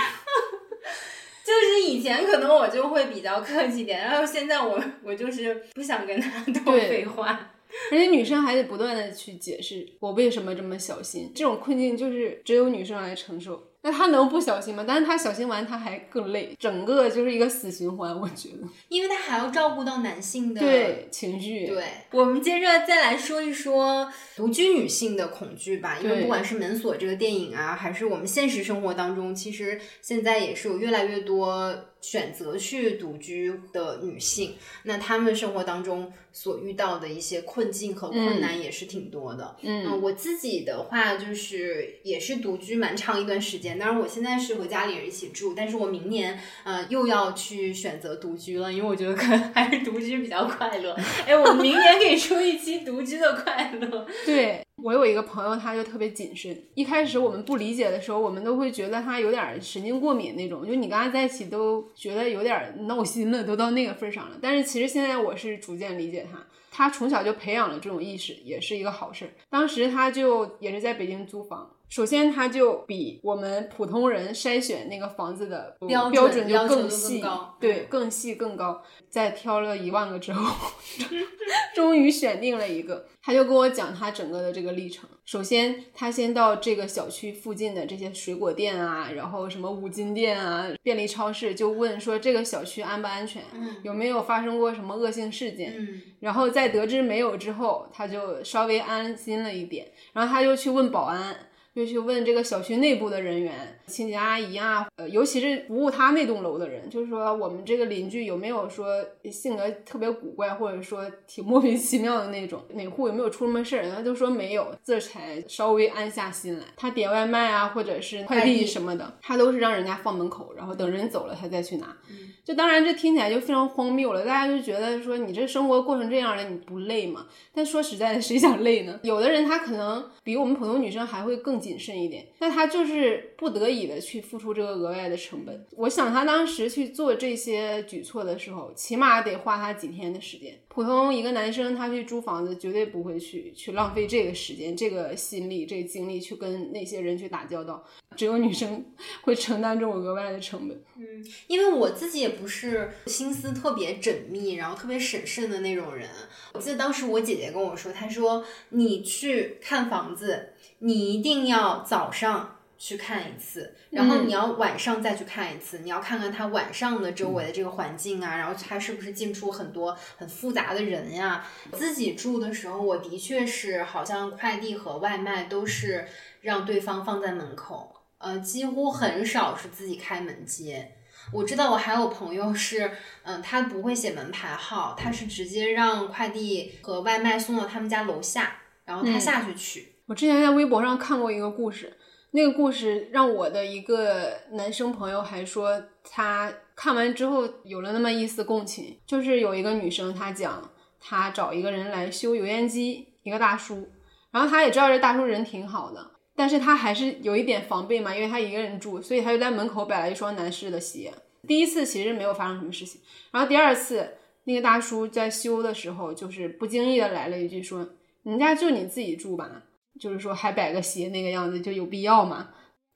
[1.50, 7.52] 就是以前可能我就会比较客气点，然后现在我我就是不想跟他 多废话。
[7.92, 13.69] 而且女生还得不断的去解释我为什么这么小心，这种困境就是只有女生来承受。
[13.82, 14.84] 那他能不小心吗？
[14.86, 18.14] 但是他小心完，他还更累，整个就是一个死循环。
[18.18, 21.66] 我觉得，因为他还要照顾到男性的对情绪。
[21.66, 25.98] 对，我们接着再来说一说独居女性的恐惧吧。
[26.02, 31.86] 因为不管是门锁这个电影啊，还是我们现实生活当中，其实现在也是有越来越多。
[32.00, 39.56] 选择去独居的女性，那她们生活当中所遇到的一些困境和困难也是挺多的。
[39.62, 50.96] 嗯，我自己的话就是也是独居蛮长一段时间，当然我现在是和家里人一起住，但是我明年呃又要去选择独居了，因为我觉得可能还是独居比较快乐。
[51.26, 54.06] 哎，我明年可以出一期独居的快乐。
[54.24, 54.64] 对。
[54.82, 56.56] 我有一个朋友，他就特别谨慎。
[56.74, 64.36] 一开始我们不理解的时候，我们都会觉得他有点神经过敏那种，就你跟他在一起都觉得有点闹心了，都到那个份上了。
[64.40, 69.30] 但是其实现在我是逐渐理解他，他从小就培养了这种意识，也是一个好事儿。
[69.48, 71.70] 当时他就也是在北京租房。
[71.90, 77.20] 首先，他就比我们普通人筛选那个房子的标准就更细，
[77.58, 78.80] 对，更细更高。
[79.08, 80.70] 在挑了一万个之后，
[81.74, 83.06] 终于选定了一个。
[83.22, 85.08] 他就跟我讲他整个的这个历程。
[85.26, 93.42] 首先，他先到这个小区附近的这些水果店啊，然后什么五金店啊、便利超市，就问说这个小区安不安全，
[93.82, 95.74] 有没有发生过什么恶性事件。
[96.20, 99.90] 然后在得知没有之后，他就稍微安心了一点。
[100.12, 101.36] 然后他就去问保安。
[101.74, 108.86] 就去问这个小区内部的人员，清洁阿姨啊，呃，尤其是服务他那栋楼的人，就是说我们这个邻居有没有说
[109.30, 113.88] 性格特别古怪，或者说挺莫名其妙的那种，哪户有没有出什么事儿？
[113.88, 116.64] 他都说没有，这才稍微安下心来。
[116.76, 121.96] 他点外卖啊，或者是快递什么的，他都是让人家放门口，然后等人走了他再去拿。
[122.42, 127.26] 就当然这听起来就非常荒谬了，大家就觉得说你这生活过成这样了，你不累吗？
[127.54, 128.98] 但说实在的，谁想累呢？
[129.04, 135.66] 有的人他可能比我们普通女生还会更谨慎一点，那他就是不得已的去付出这个额外的成本。
[135.76, 140.58] 我想他当时去做这些举措的时候，起码得花他几天的时间。
[140.68, 147.84] 普通一个男生他去租房子，绝对不会去去浪费这个时间、这个心力、这个精力去跟那些人去打交道。
[148.16, 148.84] 只有女生
[149.22, 150.80] 会承担这种额外的成本。
[150.96, 156.08] 嗯，因为我自己也不是心思特别缜密，然后特别审慎的那种人。
[156.54, 160.50] 我记得当时我姐姐跟我说，她说你去看房子，
[160.80, 162.56] 你一定要早上。
[162.82, 171.44] 去看一次，然后你要晚上再去看一次，你要看看它晚上的周围的这个环境啊，然后它是不是进出很多很复杂的人呀？
[171.74, 176.08] 自己住的时候，我的确是好像快递和外卖都是
[176.40, 180.96] 让对方放在门口，呃，几乎很少是自己开门接。
[181.34, 182.90] 我知道我还有朋友是，
[183.24, 188.56] 嗯，他不会写门牌号，他是直接让快递和外卖送到他们家楼下，
[188.86, 189.89] 然后他下去取。
[190.10, 191.96] 我之前在微博上看过一个故事。
[192.32, 198.98] 那个故事让我的一个男生朋友还说，他看完之后有了那么一丝共情。
[199.06, 203.88] 就是有一个女生，她讲她找一个人来修油烟机，一个大叔，
[204.32, 211.12] 然后她也知道这大叔人挺好的，但是她还是有一点防备嘛，因为她一个人住，所以她就在门口摆了一双男士的鞋。
[211.46, 213.00] 第一次其实没有发生什么事情，
[213.30, 217.88] 然后第二次那个大叔在修的时候，就是不经意的来了一句说
[218.24, 219.62] ：“你家就你自己住吧。”
[220.00, 222.48] 就是说还摆个鞋那个样子就有必要吗？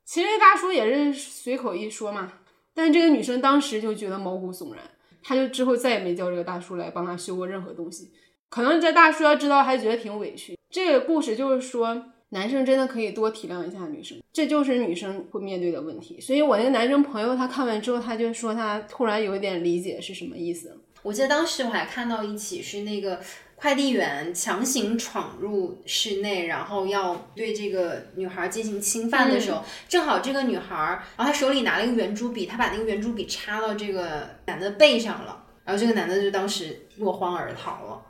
[0.05, 2.33] 其实大叔也是随口一说嘛，
[2.75, 4.83] 但这个女生当时就觉得毛骨悚然，
[5.23, 8.11] 她就之后再也没叫这个大叔来帮她修过任何东西。
[8.49, 10.59] 可能这大叔要知道还觉得挺委屈。
[10.71, 16.21] 这个故事就是说，男生真的可以多体谅一下女生，这就是女生会面对的问题。
[16.21, 20.81] 所以我那个男生朋友他看完之后，他就说他突然有一点理解是什么意思。
[21.03, 23.21] 我记得当时我还看到一起是那个
[23.65, 30.77] 快递员强行闯入室内，然后要对这个女孩进行侵犯的时候，正好这个女孩，
[31.17, 38.03] 然后她手里拿了一个圆珠笔，她把那个圆珠笔插到这个男的背上了，然后这个男的就当时落荒而逃了。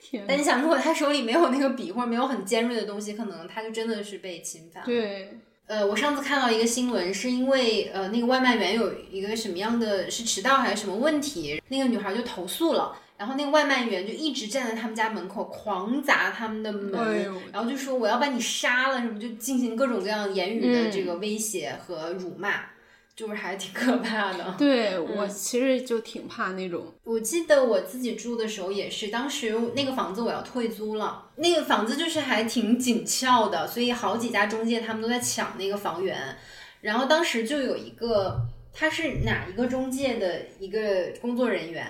[0.00, 4.86] 天但你想，如果他手里没有那个笔或者没有很尖锐的东西，可能他就真的是被侵犯了。
[4.86, 12.96] 对，呃，我上次看到一个新闻，是因为呃那个外卖员有一个什么样的是迟到还是什么问题，那个女孩就投诉了。
[13.18, 22.60] 然后那个外卖员就一直站在他们家门口狂砸他们的门，哎然后就说我要把你杀了什么，就进行各种各样言语的嗯这个威胁和辱骂，
[23.14, 24.54] 就是还挺可怕的。
[24.58, 36.36] 对 我其实就挺怕那种，我记得我自己住的时候也是，当时那个房子我要退租了，那个房子就是还挺紧俏的，所以好几家中介他们都在抢那个房源，
[36.82, 38.42] 然后当时就有一个
[38.74, 41.86] 他是哪一个中介的一个工作人员，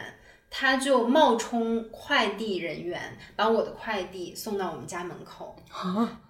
[0.59, 5.54] 他就冒充快递人员，把我的快递送到我们家门口。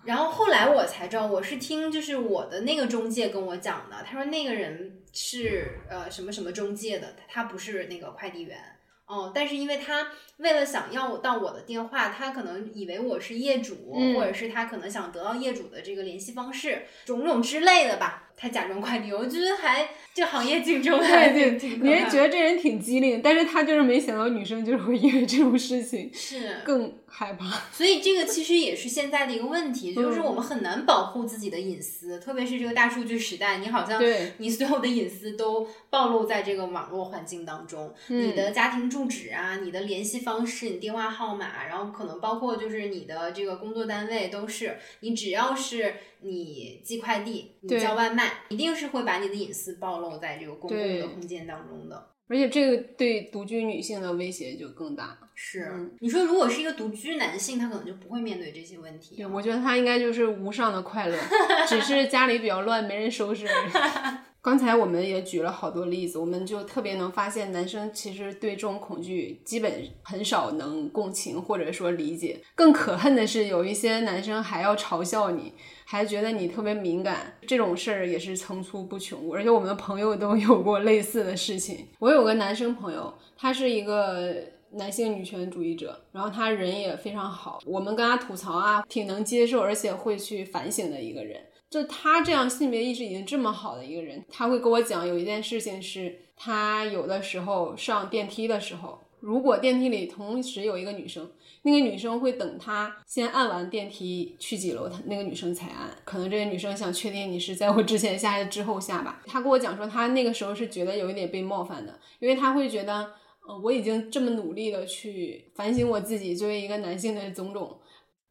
[0.02, 8.58] 然后后来我才知道，我是听就是我的那个中介跟我讲的，他说那个人是呃什么什么中介的，他不是那个快递员。
[9.06, 10.08] 哦，但是因为他
[10.38, 18.25] 为了想要到我的电话，他可能以为我是业主，嗯或者是他可能想得到业主的这个联系方式，种种之类的吧。
[18.36, 27.46] 他假装快递，我觉得还这行业竞争还对对，挺你是觉得这人挺机灵，但是他就是没想到女生就是会因为这种事情是更害怕。
[27.72, 45.94] 所以这个其实也是现在的一个问题，就是嗯我们很难保护自己的隐私，特别是这个大数据时代，你好像对你所有的隐私都暴露在这个网络环境当中，嗯你的家庭住址啊，你的联系方式、你电话号码，然后可能包括就是你的这个工作单位都是，你只要是
[46.26, 52.10] 你寄快递、你叫外卖，一定是会把你的隐私暴露在这个公共的空间当中的。
[52.28, 55.16] 而且这个对独居女性的威胁就更大。
[55.36, 59.14] 是，嗯你说如果是一个独居男性，他可能就不会面对这些问题。
[59.16, 61.16] 对，我觉得他应该就是无上的快乐，
[61.68, 63.46] 只是家里比较乱，没人收拾。
[64.42, 69.72] 刚才我们也举了好多例子，我们就特别能发现，男生其实对这种恐惧基本
[70.04, 72.40] 很少能共情或者说理解。
[72.54, 75.52] 更可恨的是，有一些男生还要嘲笑你，
[75.88, 79.32] 还觉得你特别敏感，这种事儿也是层出不穷。
[79.32, 81.86] 而且我们的朋友都有过类似的事情。
[82.00, 84.34] 我有个男生朋友，他是一个
[84.72, 91.40] 男性女权主义者，然后他人也非常好，我们跟他吐槽啊，挺能接受，而且会去反省的一个人。
[91.70, 101.30] 就他这样性别意识已经这么好的一个人，他会跟我讲有一件事情是，他有的时候上电梯的时候，如果电梯里同时有一个女生，
[101.66, 105.90] 那个女生会等他先按完电梯去几楼，他那个女生才按。
[106.04, 109.20] 可能这个女生想确定你是在我之前下还是之后下吧。
[109.26, 113.10] 他跟我讲说，他那个时候是觉得有一点被冒犯的，因为他会觉得，
[113.48, 117.80] 呃，我已经这么努力的去反省我自己作为一个男性的种种，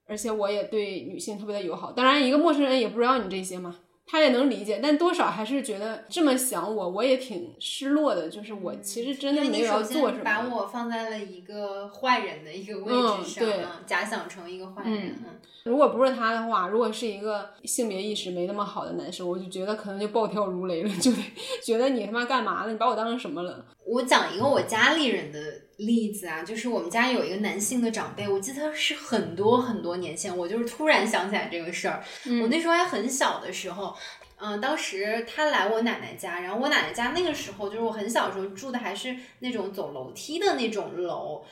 [0.07, 1.91] 而且我也对女性特别的友好。
[1.91, 3.75] 当然，一个陌生人也不知道你这些嘛。
[4.07, 8.29] 他也能理解，但多少还是觉得这么想我，我也挺失落的。
[8.29, 10.23] 就是我其实真的没有要做什么。
[10.23, 15.07] 先把我放在了一个坏人的一个位嗯置上，对嗯假想成一个坏人。
[15.07, 21.17] 嗯如果不是他的话，如果是一个性别意识没那么好的男生，我就觉得可能就暴跳如雷了，就得
[21.65, 22.71] 觉得你他妈干嘛呢？
[22.71, 23.65] 你把我当成什么了？
[23.95, 25.39] 我讲一个我家里人的
[25.77, 32.03] 例子啊，就是我们家有一个男性的长辈，我记得是很多很多年前，我就是突然想起来这个事儿。
[32.41, 33.95] 我那时候还很小的时候，
[34.35, 41.45] 嗯、当时他来我奶奶家，然后我奶奶家那个时候就是我很小的时候住的还是那种走楼梯的那种楼。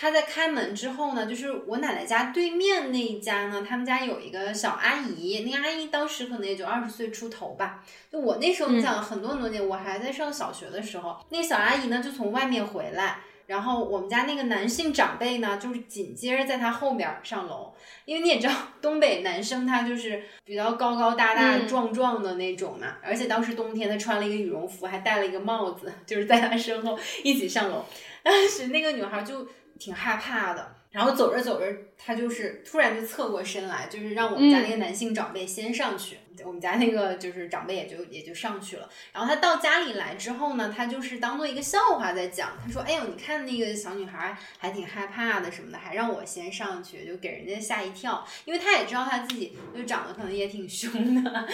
[0.00, 7.84] 他在开门之后呢，就是我奶奶家对面那一家呢，他们家有一个小阿姨，那个阿姨当时可能也就二十岁出头吧。
[8.12, 17.74] 就我那时候，你想很多很多年，我还在上小学的时候，那个小阿姨呢就从外面回来，然后我们家那个男性长辈呢，就是紧接着在她后面上楼，
[18.04, 27.84] 因为你也知道，东北男生他就是比较高高大大、嗯壮壮的那种嘛，而且当时冬天他穿了一个羽绒服，还戴了一个帽子，就是在他身后一起上楼。
[28.22, 29.46] 当时那个女孩就
[29.78, 31.66] 挺害怕的，然后走着走着，
[31.96, 36.18] 他就是突然就侧过身来，就是让我们家那个男性长辈先上去。
[36.44, 42.52] 我们家那个就是长辈也就也就上去了，然后他到家里来之后呢，他就是当做一个笑话在讲。
[42.64, 48.24] 他说：“哎呦，你看那个小女孩还挺害怕的什么的，还让我先上去，就给人家吓一跳。
[48.44, 50.92] 因为他也知道他自己就长得可能也挺凶
[51.24, 51.48] 的。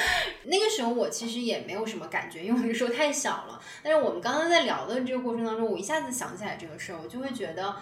[0.45, 3.59] 那个时候我其实也没有什么感觉，因为那个时候太小了。
[3.83, 7.75] 但是我们刚刚在聊的这个过程当中，我一下子想起来这个事儿，我就会觉得。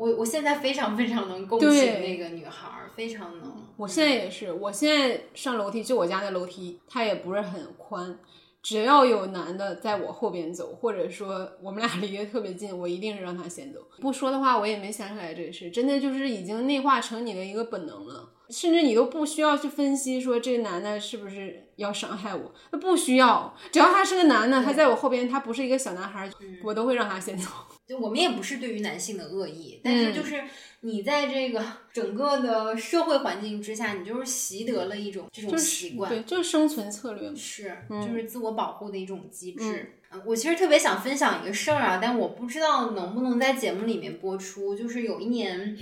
[0.00, 1.70] 我我现在非常非常能共情
[2.00, 3.52] 那个女孩儿，非常能。
[3.76, 8.18] 我现在也是，我现在上楼梯就我家那楼梯，它也不是很宽，
[8.62, 13.80] 只要有男的在我后边走，或者说我们俩离得特别近，我一定是让他先走。
[14.00, 26.30] 不说的话，我也没想起来这个事，真的就是已经内化成你的一个本能了，甚至你都不需要去分析说这个男的是不是要伤害我，那不需要，只要他是个男的，他在我后边，他不是一个小男孩，
[26.64, 27.50] 我都会让他先走。
[27.90, 30.40] 就我们也不是对于男性的恶意，但是就是
[30.82, 31.60] 你在这个
[31.92, 39.92] 整个的社会环境之下，你就是习得了一种这种习惯，对，就是生存策略，是，就是自我保护的一种机制。
[40.12, 44.76] 嗯，我其实特别想分享一个事儿啊，但我不知道能不能在节目里面播出。
[44.76, 45.76] 就是有一年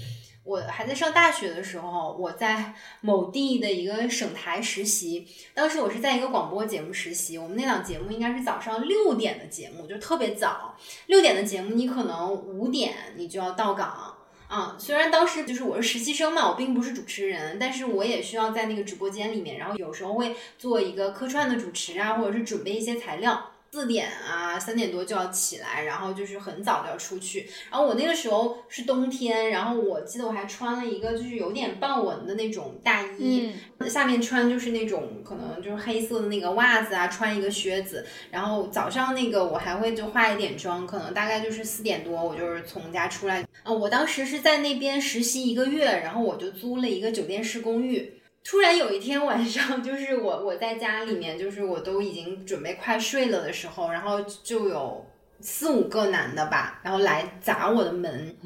[0.49, 2.72] 我还在上大学的时候，我在
[3.03, 10.74] 某地的一个省台实习，当时我是在一个广播节目实习，我们那档节目应该是早上六点的节目，就特别早，
[11.05, 14.14] 六点的节目，你可能五点你就要到岗。
[14.49, 23.51] 啊，虽然当时就是我是实习生嘛，我并不是主持人，但是我也需要在那个直播间里面，然后有时候会做一个客串的主持啊，或者是准备一些材料。
[23.71, 27.49] 四点啊，三点多就要起来，然后就是很早就要出去。
[27.71, 33.53] 然后我那个时候是冬天，然后我记得我还穿了一个就是有点豹纹的那种大衣，
[33.89, 38.07] 下面穿就是那种可能就是黑色的那个袜子啊，穿一个靴子。
[38.31, 43.47] 然后早上那个我还会就化一点妆，可能大概就是四点多，我就是从家出来。
[43.64, 48.14] 嗯，我当时是在那边实习一个月，然后我就租了一个酒店式公寓。
[48.49, 55.05] 突然有一天晚上， 就是我我在家里面，就是我都已经准备快睡了的时候，然后就有。
[55.41, 58.36] 四五个男的吧，然后来砸我的门，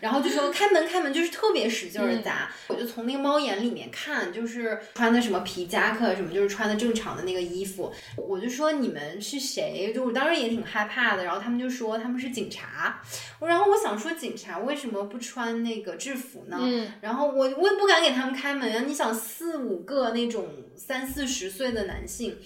[0.00, 2.48] 然后就说开门开门，就是特别使劲的砸。
[2.68, 7.92] 我就从那个猫眼里面看，就是穿的什么皮夹克什么，就是穿的正常的那个衣服。
[8.16, 9.92] 我就说你们是谁？
[9.92, 11.24] 就我当时也挺害怕的。
[11.24, 13.02] 然后他们就说他们是警察。
[13.40, 16.56] 然后我想说警察为什么不穿那个制服呢？
[17.00, 18.84] 然后我我也不敢给他们开门啊。
[18.86, 22.36] 你想四五个那种三四十岁的男性。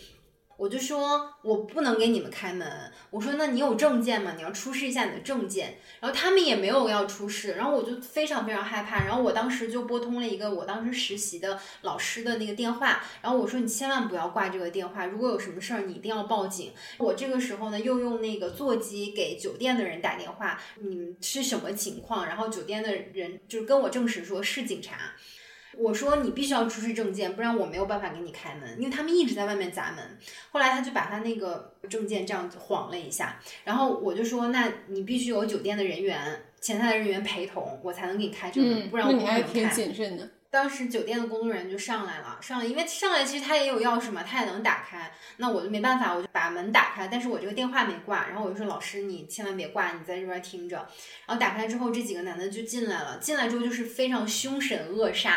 [0.63, 2.93] 我就说，我不能给你们开门。
[3.11, 4.35] 我说，那你有证件吗？
[4.37, 5.79] 你要出示一下你的证件。
[5.99, 7.55] 然后他们也没有要出示。
[7.55, 9.05] 然后我就非常非常害怕。
[9.05, 13.03] 然后我当时就拨通了一个我当时实习的老师的那个电话。
[13.21, 15.07] 然后我说，你千万不要挂这个电话。
[15.07, 16.71] 如果有什么事儿，你一定要报警。
[16.99, 22.25] 我这个时候呢，又用那个座机给酒店的人打电话，你们是什么情况？
[22.27, 24.95] 然后酒店的人就跟我证实说是警察。
[25.79, 30.19] 我说你必须要出示证件，不然我没有办法给你开门，因为他们一直在外面砸门。
[30.51, 39.39] 后来他就把他那个证件这样子晃了一下，然后我就说，那你必须有酒店的人员、前台的人员陪同，我才能给你开这个门，不然我不能开。
[39.39, 40.29] 你还挺谨慎的。
[40.51, 45.11] 当时酒店的工作人员就上来了，上来，因为上来其实他也有钥匙嘛，他也能打开。
[45.39, 48.29] 那我就没办法，我就把门打开，但是我这个电话没挂。
[48.29, 50.77] 然后我就说老师，你千万别挂，你在这边听着。
[51.27, 55.37] 然后打开之后，这几个男的就进来了，进来之后就是非常凶神恶煞。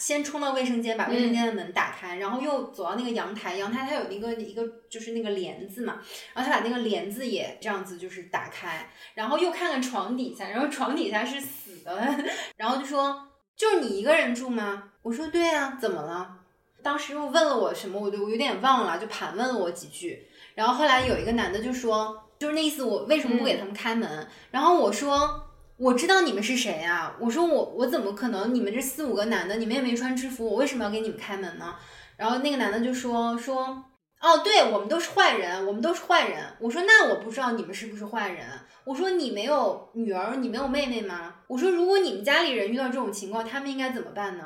[0.00, 6.00] 先冲到卫生间，把卫生间的门打开，然后又走到那个阳台，阳台它有那个一个就是那个帘子嘛，
[6.32, 12.02] 然后他把那个帘子也这样子就是打开，然后又看看床底下，然后床底下是死的，
[12.56, 14.84] 然后就说就是你一个人住吗？
[15.02, 16.36] 我说对啊，怎么了？
[16.82, 24.26] 当时又问了我什么，我就有点忘了，就盘问了我几句，然后后来有一个男的就说，就是那意思，我为什么不给他们开门？
[24.50, 25.46] 然后我说。
[25.80, 27.16] 我知道你们是谁呀？
[27.18, 28.54] 我说我我怎么可能？
[28.54, 31.74] 你们这四五个男的，你们也没穿制服，我为什么要给你们开门呢？
[32.18, 33.82] 然后那个男的就说说，
[34.20, 36.44] 哦，对我们都是坏人，我们都是坏人。
[36.58, 38.46] 我说那我不知道你们是不是坏人。
[38.84, 41.36] 我说你没有女儿，你没有妹妹吗？
[41.46, 44.44] 我说如果你们家里人遇到这种情况，他们应该怎么办呢？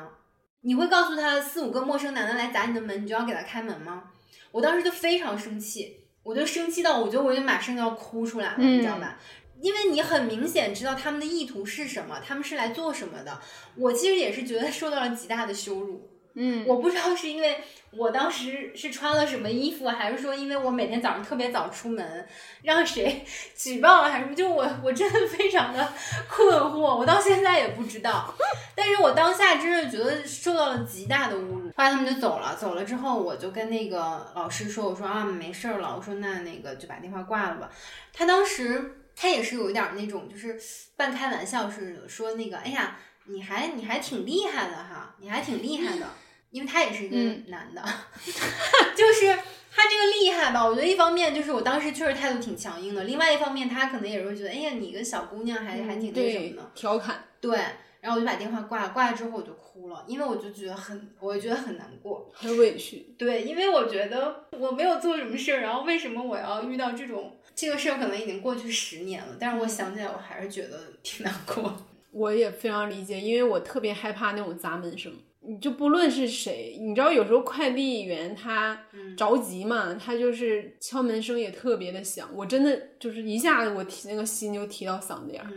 [0.61, 4.03] 你会告诉他四五个陌生男的来砸你的门，你就要给他开门吗？
[4.51, 9.19] 我当时就非常生气，我就生气到我觉得我就马上就要哭出来了，你知道吧？
[9.61, 13.39] 因为你很明显知道他们的意图是什么，他们是来做什么的。
[13.75, 16.11] 我其实也是觉得受到了极大的羞辱。
[16.37, 22.27] 嗯，我不知道是因为我当时是穿了什么衣服，还是说因为我每天早上特别早出门，
[22.61, 23.25] 让谁
[23.55, 24.35] 举报了，还是什么？
[24.35, 25.93] 就我我真的非常的
[26.27, 28.35] 困惑， 我到现在也不知道。
[28.75, 31.69] 但是我当下真的觉得受到了极大的侮辱。
[31.69, 35.95] 后来他们就走了，走了之后，我就跟那个老师说：“我说啊，没事儿了。
[35.95, 37.71] 我说那那个就把电话挂了吧。”
[38.11, 39.03] 他当时。
[39.15, 40.59] 他也是有一点那种，就是
[40.95, 46.05] 半开玩笑似的说那个，哎呀，你还你还挺厉害的哈，你还挺厉害的，
[46.51, 47.15] 因为他也是一个
[47.49, 47.81] 男的，
[48.95, 49.35] 就是
[49.71, 50.65] 他这个厉害吧？
[50.65, 57.23] 我觉得一方面就是我当时确实态度挺强硬的，另外一方面他可能也是会觉得，哎呀，你一个小姑娘还还挺那什么的，调侃。
[57.41, 57.57] 对，
[58.01, 63.13] 然后我就把电话挂了，挂了之后我就哭了，因为我就觉得很，我觉得很难过，很委屈。
[63.17, 67.37] 对，因为我觉得我没有做什么事儿，然后为什么我要遇到这种？
[67.55, 71.75] 这个事儿可能已经过去十年了，但是我想起来，我还是觉得挺难过。
[72.11, 75.11] 我也非常理解，因为我特别害怕那种砸门声。
[75.47, 78.81] 你就不论是谁，你知道有时候快递员他
[79.15, 85.47] 着急嘛，他就是敲门声也特别的响，我真的就是一下子我提那个心就提到嗓子眼儿，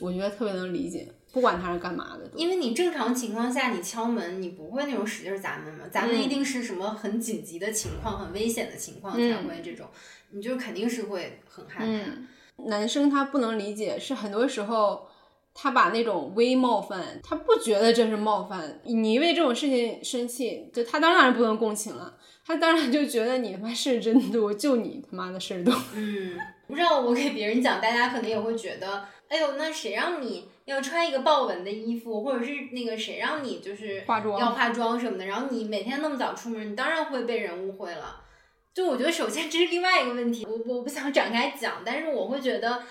[0.00, 2.30] 我觉得特别能理解，不管他是干嘛的。
[2.36, 9.86] 因为你正常情况下你敲门，你不会那种使劲儿砸门嘛，砸门一定是什么很紧急的情况、很危险的情况才会这种，
[10.30, 11.84] 你就肯定是会很害怕。
[11.86, 12.28] 嗯，
[12.68, 15.08] 男生他不能理解，是很多时候
[15.54, 22.14] 他把那种微冒犯，他不觉得这是冒犯，你因为这种事情生气，就他当然不能共情了，
[22.46, 25.74] 他当然就觉得你他妈事儿真多，就你他妈的事儿多。
[25.94, 38.22] 嗯，不知道我给别人讲，大家可能也会觉得，哎呦，那谁让你要穿一个豹纹的衣服，或者是那个谁让你就是化妆要化妆什么的，然后你每天那么早出门，你当然会被人误会了。
[38.74, 42.82] 就我觉得，首先这是另外一个问题，我我不想展开讲，但是我会觉得。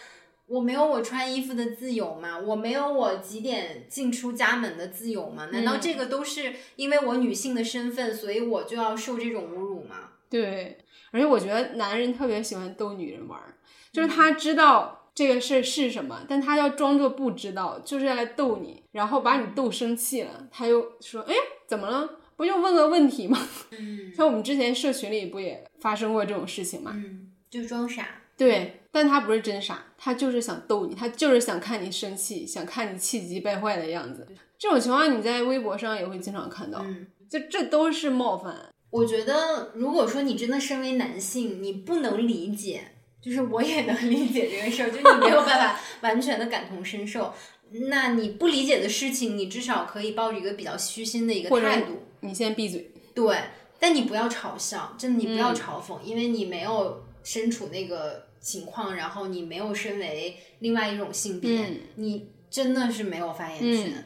[0.48, 2.38] 我没有我穿衣服的自由吗？
[2.38, 5.48] 我没有我几点进出家门的自由吗？
[5.50, 10.10] 难道这个都是因为我女性的身份，所以我就要受这种侮辱吗？
[10.30, 10.78] 对，
[11.12, 13.56] 而且我觉得男人特别喜欢逗女人玩儿，
[13.94, 21.36] 就是他知道这个事儿是什么，但他要装作不知道，就是要来逗你，然后把你逗生气了，他又说：“哎，
[21.68, 22.10] 怎么了？
[22.36, 23.38] 不就问个问题吗？”
[23.78, 26.92] 嗯 像我们之前社群里不也发生过这种事情吗？
[26.96, 28.08] 嗯，就装傻。
[28.38, 34.28] 对，但他不是真傻，他就是想逗你，他就是想看你生气，想看你气急败坏的样子。
[34.58, 38.56] 这种情况你在微博上也会经常看到，嗯，就这都是冒犯。
[38.90, 42.82] 我觉得如果说你真的身为男性，你不能理解，
[43.22, 47.34] 就是我也能理解这个事儿，就你没有办法 完全的感同身受。
[47.90, 52.92] 那你不理解的事情，你至少可以抱着一个比较虚心的一个态度，你先闭嘴。
[53.14, 53.38] 对，
[53.80, 64.06] 但你不要嘲笑，真的你不要嗯嘲讽，因为你没有身处那个情况，然后你没有身为另外一种性别，嗯你真的是没有发言权。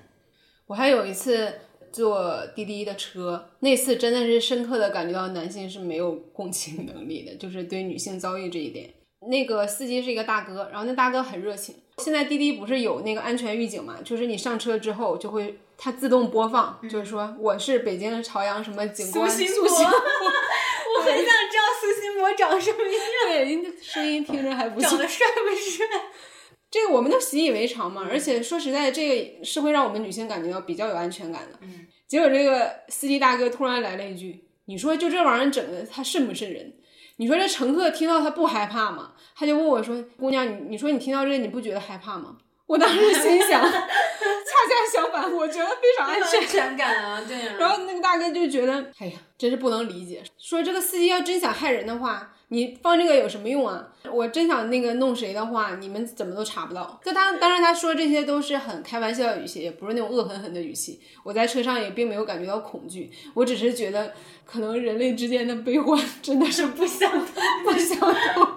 [0.67, 1.51] 我还有一次
[1.91, 8.89] 坐滴滴的车，那次真的是深刻的感觉到男性是没有共情能力的，就是对女性遭遇这一点。
[9.27, 11.75] 那个司机是一个大哥，然后那大哥很热情。
[11.97, 13.97] 现在滴滴不是有那个安全预警嘛？
[14.03, 22.91] 就是你上车之后就会它自动播放，就是说我是北京朝阳什么警官苏辛博苏辛 我很想知道苏辛博长什么样，
[23.27, 24.89] 对，人家声音听着还不错。
[24.89, 25.85] 长得帅不帅？
[26.69, 29.07] 这个我们都习以为常嘛，而且说实在，这
[29.39, 31.57] 个是会让我们女性感觉到比较有安全感的。
[31.61, 36.73] 嗯，结果这个司机大哥突然来了一句：“你说就这玩意儿整的，他瘆不瘆人？
[37.17, 42.37] 你说这乘客听到他不害怕吗？”他就问我说：“姑娘，你你说你听到这，你不觉得害怕吗？”
[42.67, 46.39] 我当时心想，恰恰相反，我觉得非常安全。
[46.39, 47.55] 安全感啊，对啊。
[47.59, 50.23] 然后那个大哥就觉得，哎呀，真是不能理解。
[50.39, 53.87] 说这个司机要真想害人的话，你放这个有什么用啊？
[54.11, 56.99] 我真想那个弄谁的话，你们怎么都查不到。
[57.03, 61.01] 就他，当然他说这些都是很开玩笑的语气，也不是那种恶狠狠的语气。
[61.23, 64.13] 我在车上也并没有感觉到恐惧，我只是觉得，
[64.45, 67.23] 可能人类之间的悲欢真的是不相同，
[67.63, 68.47] 不相同。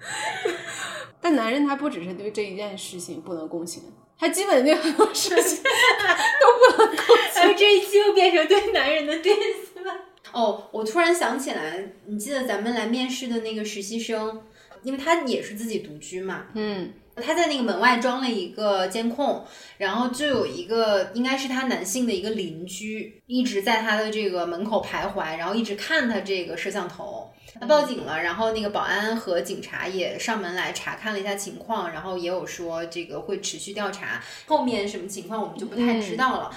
[1.20, 3.84] 但男人他不只是对这一件事情不能共情，
[4.18, 5.62] 他基本对很多事情
[6.40, 7.40] 都不能共情。
[7.42, 9.40] 哎，这一期又变成对男人的电死
[9.71, 9.71] 了。
[10.32, 14.42] 哦，我突然想起来，你记得咱们来面试的那个实习生，
[14.82, 19.44] 因为他也是自己独居嘛，嗯他在那个门外装了一个监控，
[19.76, 27.30] 然后就有一个应该是他男性的一个邻居，一直在他的这个门口徘徊，然后一直看他这个摄像头。
[27.60, 36.50] 他报警了，然后那个保安和警察也上门来查看了一下情况，然后也有说这个会持续调查，后面什么情况我们就不太知道了。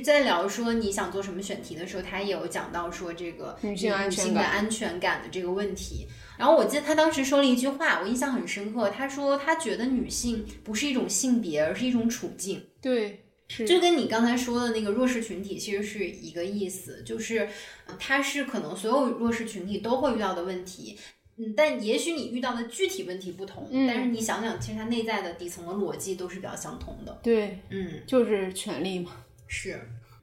[0.00, 6.06] 在聊说你想做什么选题的时候，他也有讲到说这个女性的感安全感的这个问题。
[6.38, 8.88] 然后我记得他当时说了一句话，我印象很深刻。
[8.88, 12.64] 他说他觉得女性不是一种性别，而是一种处境。
[12.80, 17.48] 对，是这跟你刚才说的那个弱势群体其实是一个意思，就是
[17.86, 20.98] 呃它是可能所有弱势群体都会遇到的问题。
[21.36, 27.18] 嗯，但也许你遇到的具体问题不同，嗯但是你想想，其实它内在的底层的逻辑都是比较相同的。
[27.22, 29.12] 对，嗯，就是权利嘛。
[29.50, 29.80] 是。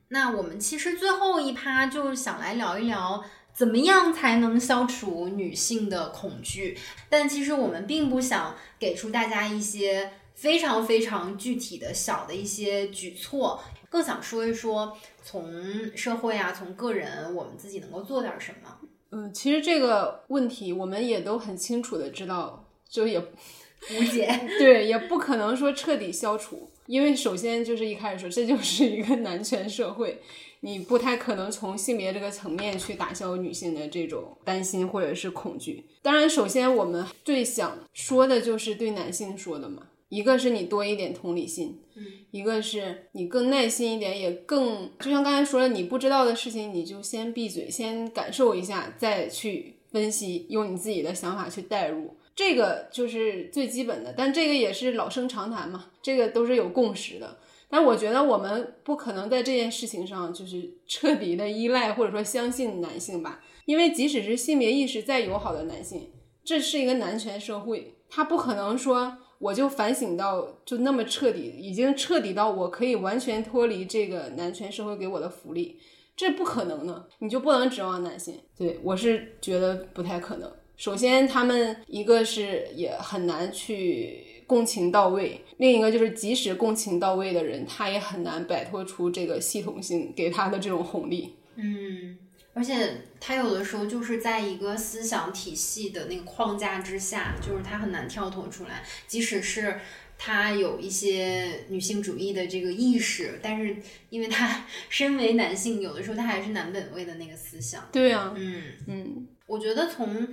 [0.08, 3.22] 那我们其实最后一趴就想来聊一聊，
[3.54, 6.78] 怎么样才能消除女性的恐惧？
[7.10, 15.52] 但其实我们并不想给出大家一些非常非常具体的小的一些举措，更想说一说从
[15.98, 18.78] 社会啊，从个人，我们自己能够做点什么。
[19.12, 24.28] 嗯，其实这个问题我们也都很清楚的知道，就也无解。
[24.58, 30.20] 对，也不可能说彻底消除，因为首先就是一开始说，这就是一个男权社会，
[30.62, 35.86] 你不太可能从性别这个层面去打消女性的这种担心或者是恐惧。
[36.02, 54.14] 当然，首先我们最想说的就是对男性说的嘛，一个是你多一点同理心，嗯，一个是你更耐心一点，也更就像刚才说的，你不知道的事情，你就先闭嘴，先感受一下，再去分析，用你自己的想法去代入，这个就是最基本的。
[54.16, 57.38] 但这个也是老生常谈嘛，这个都是有共识的。
[57.70, 66.10] 但我觉得我们不可能在这件事情上就是彻底的依赖或者说相信男性吧，因为即使是性别意识再友好的男性，
[66.46, 75.78] 这是一个男权社会，他不可能说我就反省到就那么彻底，已经彻底到我可以完全脱离这个男权社会给我的福利，
[76.16, 78.40] 这不可能的，你就不能指望男性。
[78.58, 80.50] 对我是觉得不太可能。
[80.78, 84.26] 首先，他们一个是也很难去。
[84.48, 91.36] 共情到位，另一个就是即使共情到位的人，他也很难摆脱出这个系统性给他的这种红利。
[91.58, 92.18] 嗯，
[92.54, 98.86] 而且他有的时候就是在一个思想体系的那个框架之下，就是他很难跳脱出来。
[99.06, 99.82] 即使是
[100.18, 103.76] 他有一些女性主义的这个意识，但是
[104.10, 107.86] 因为他身为男性，有的时候他还是男本位的那个思想。
[107.92, 110.26] 对呀，嗯嗯，我觉得从。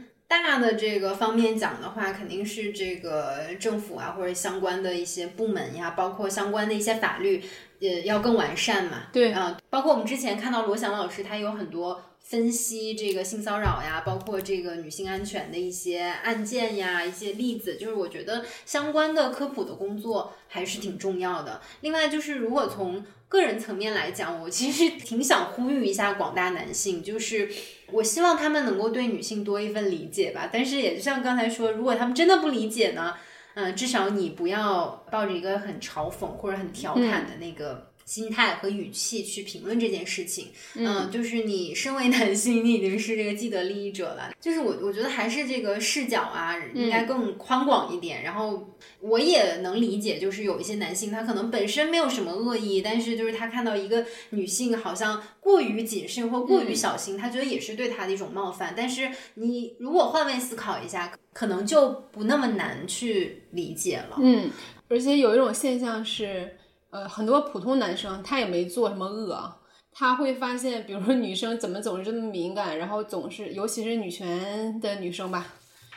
[0.42, 7.42] 大的这个方面讲的话，肯定是这个政府啊，或者相关的一些部门呀，包括相关的一些法律，
[7.80, 9.04] 呃，要更完善嘛。
[9.12, 21.60] 对啊，包括我们之前看到罗翔老师，他有很多分析这个性骚扰呀，包括这个女性安全的一些案件呀，一些例子，就是我觉得相关的科普的工作还是挺重要的。
[21.82, 23.04] 另外就是，如果从
[23.34, 27.50] 个人层面来讲，我其实挺想呼吁一下广大男性，就是
[27.92, 30.48] 我希望他们能够对女性多一份理解吧。
[30.50, 33.14] 但是也就像刚才说，如果他们真的不理解呢，
[33.54, 37.90] 嗯，至少你不要抱着一个很嘲讽或者很调侃的那个。
[38.04, 44.32] 心态和语气去评论这件事情，嗯，就是你身为男性，你已经是这个既得利益者了。
[44.40, 48.22] 就是我，我觉得还是这个视角啊，应该更宽广一点。
[48.22, 58.74] 然后我也能理解，就是有一些男性他可能本身没有什么恶意，但是就是他看到一个女性好像过于谨慎或过于小心，他觉得也是对他的一种冒犯。
[58.76, 64.18] 但是你如果换位思考一下，可能就不那么难去理解了。
[64.20, 64.50] 嗯，
[64.88, 66.56] 而且有一种现象是。
[66.94, 69.52] 呃，很多普通男生他也没做什么恶，
[69.90, 75.44] 他会发现，比如说女生怎么总是这么敏感，然后总是，尤其是女权的女生吧，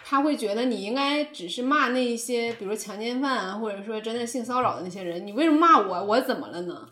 [0.03, 6.03] 他会觉得你应该只是骂那一些，比如强奸犯啊，或者说真的性骚扰的那些人，你为什么骂我？
[6.05, 6.89] 我怎么了呢？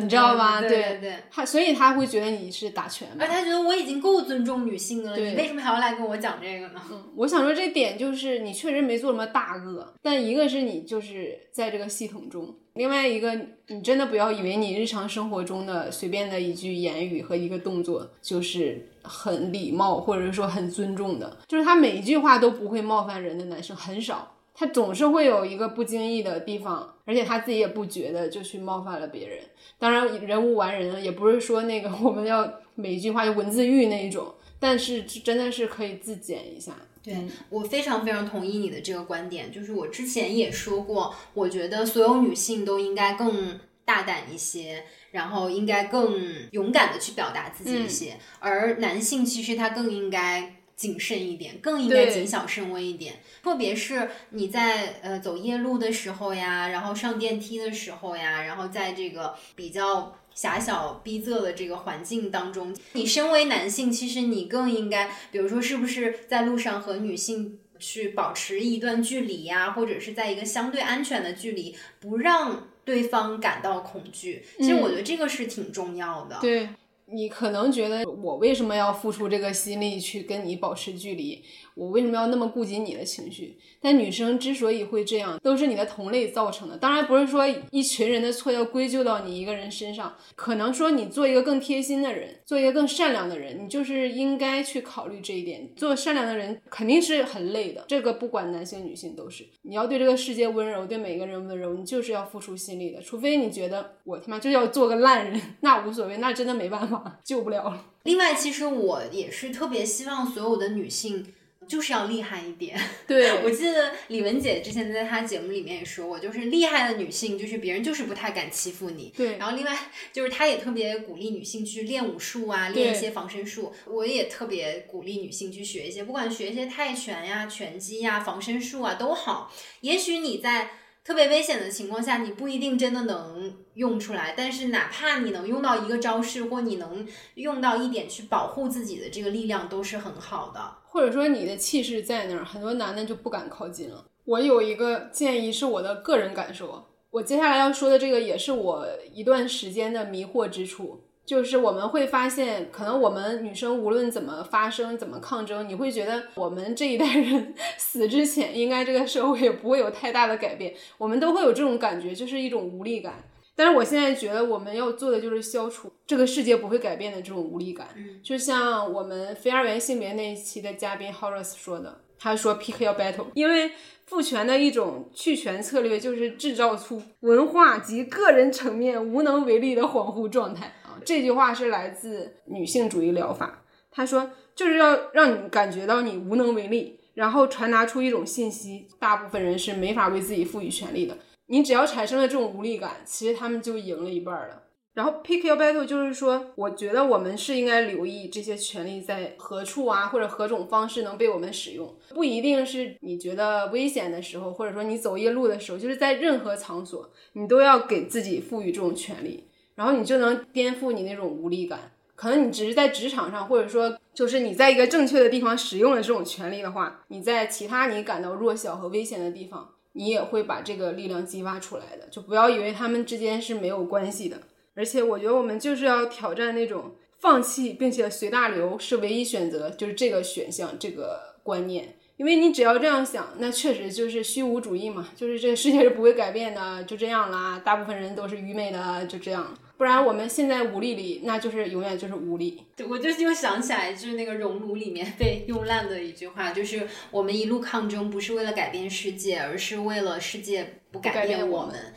[0.00, 0.60] 你知道吧？
[0.60, 6.82] 对对对，他所以他会觉得你是打拳，而他觉得我已经够尊重女性了，你为什么还要来跟我讲这个呢？
[6.90, 13.38] 嗯，我想说这点就是你确实没做什么大恶，但一个是你就是在这个系统中，另外一个
[13.68, 24.32] 你真的不要以为你日常生活中的随便的一句言语和一个动作就是很礼貌或者说很尊重的，就是他每一句话都不会冒犯人的男生很少。
[24.56, 29.40] 他总是会有一个不经意的地方，而且他自己也不觉得就去冒犯了别人。
[29.80, 36.72] 当然，人无完人，也不是说那个 我们要每一句话就文字狱那一种，但是真的是可以自检一下。
[37.02, 37.16] 对
[37.50, 46.16] 我非常非常同意你的这个观点，就是我之前也说过，我觉得所有女性都应该更大胆一些，然后应该更
[46.52, 50.54] 勇敢的去表达自己一些，而男性其实他更应该。
[50.76, 53.14] 谨慎一点，更应该谨小慎微一点。
[53.42, 74.44] 特别是你在呃走夜路的时候呀，然后上电梯的时候呀，然后在这个比较狭小逼仄的这个环境当中，你身为男性，其实你更应该，比如说是不是在路上和女性去保持一段距离呀，或者是在一个相对安全的距离，不让对方感到恐惧。
[74.58, 76.38] 其实我觉得这个是挺重要的。
[76.40, 76.68] 对。
[77.06, 81.44] 你可能觉得我为什么要付出这个心力去跟你保持距离？
[81.74, 83.58] 我为什么要那么顾及你的情绪？
[83.80, 86.76] 但女生之所以会这样，都是你的同类造成的。
[86.76, 95.68] 当然不是说一群人的错要归咎到你一个人身上，可能说你做一个更贴心的人，做一个更善良的人，你就是应该去考虑这一点。
[95.76, 99.44] 做善良的人肯定是很累的，这个不管男性女性都是。
[99.62, 103.02] 你要对这个世界温柔，对每个人温柔，你就是要付出心力的。
[103.02, 107.86] 除非你觉得我他妈就要做个烂人，那无所谓，那真的没办法，救不了了。
[108.04, 111.26] 另外，其实我也是特别希望所有的女性。
[111.66, 112.78] 就是要厉害一点。
[113.06, 119.12] 对我记得李玟姐之前在她节目里面也说过，就是厉害的女性，就是别人就是不太敢欺负你。
[119.16, 119.36] 对。
[119.38, 119.76] 然后另外
[120.12, 123.72] 就是她也特别鼓励女性去练武术啊，练一些防身术。
[123.86, 129.52] 我也特别鼓励女性去学一些，不管学一些泰拳呀、拳击呀、防身术啊都好。
[129.80, 130.70] 也许你在。
[131.04, 140.78] 特别危险的情况下，你不一定真的能用出来，但是哪怕你能用到一个招式，或你能用到一点去保护自己的这个力量，都是很好的。
[140.86, 144.06] 或者说你的气势在那儿，很多男的就不敢靠近了。
[144.24, 151.04] 我有一个建议是我的个人感受，我接下来要说的这个也是我一段时间的迷惑之处。
[151.26, 160.74] 就是我们会发现，可能我们女生无论怎么发声、怎么抗争，你会觉得我们这一代人 死之前，应该这个社会也不会有太大的改变。
[160.98, 163.24] 我们都会有这种感觉，就是一种无力感。
[163.56, 167.86] 但是我现在觉得，我们要做的就是消除这个世界不会改变的这种无力感。
[167.96, 173.70] 嗯就像我们非二元性别那一期的嘉宾 Horace 说的，他说 “Pick your battle”，因为
[174.06, 180.74] 父权的一种去权策略就是制造出文化及个人层面无能为力的恍惚状态。
[181.04, 183.64] 这句话是来自女性主义疗法。
[183.90, 191.16] 他说，就是要让你感觉到你无能为力，然后传达出一种信息：大部分人是没法为自己赋予权利的。
[191.46, 194.62] 你只要产生了这种无力感，其实他们就赢了一半了。
[194.94, 201.92] 然后 pick your battle 就是说，我觉得我们是应该留意这些权利在何处啊，或者何种方式能被我们使用。
[202.14, 209.48] 不一定是你觉得危险的时候，或者说你走夜路的时候，就是在任何场所，你都要给自己赋予这种权利。
[209.74, 211.92] 然后你就能颠覆你那种无力感。
[212.16, 222.06] 可能你只是在职场上，或者说就是你在一个正确的地方使用了这种权利的话，你在其他你感到弱小和危险的地方，你也会把这个力量激发出来的。
[222.10, 224.40] 就不要以为他们之间是没有关系的。
[224.76, 231.96] 而且我觉得我们就是要挑战那种放弃并且随大流是唯一选择，就是这个选项这个观念。
[232.16, 237.60] 因为你只要这样想，那确实就是虚无主义嘛，就是这个世界是不会改变的，就这样啦。
[237.64, 239.52] 大部分人都是愚昧的，就这样。
[239.76, 242.62] 不然我们现在无力里，那就是永远就是无力。
[242.76, 251.92] 对，我就又想起来，就是那个《熔炉》里面被用烂的一句话，就是我们一路抗争，不是为了改变世界，而是为了世界不改变我们。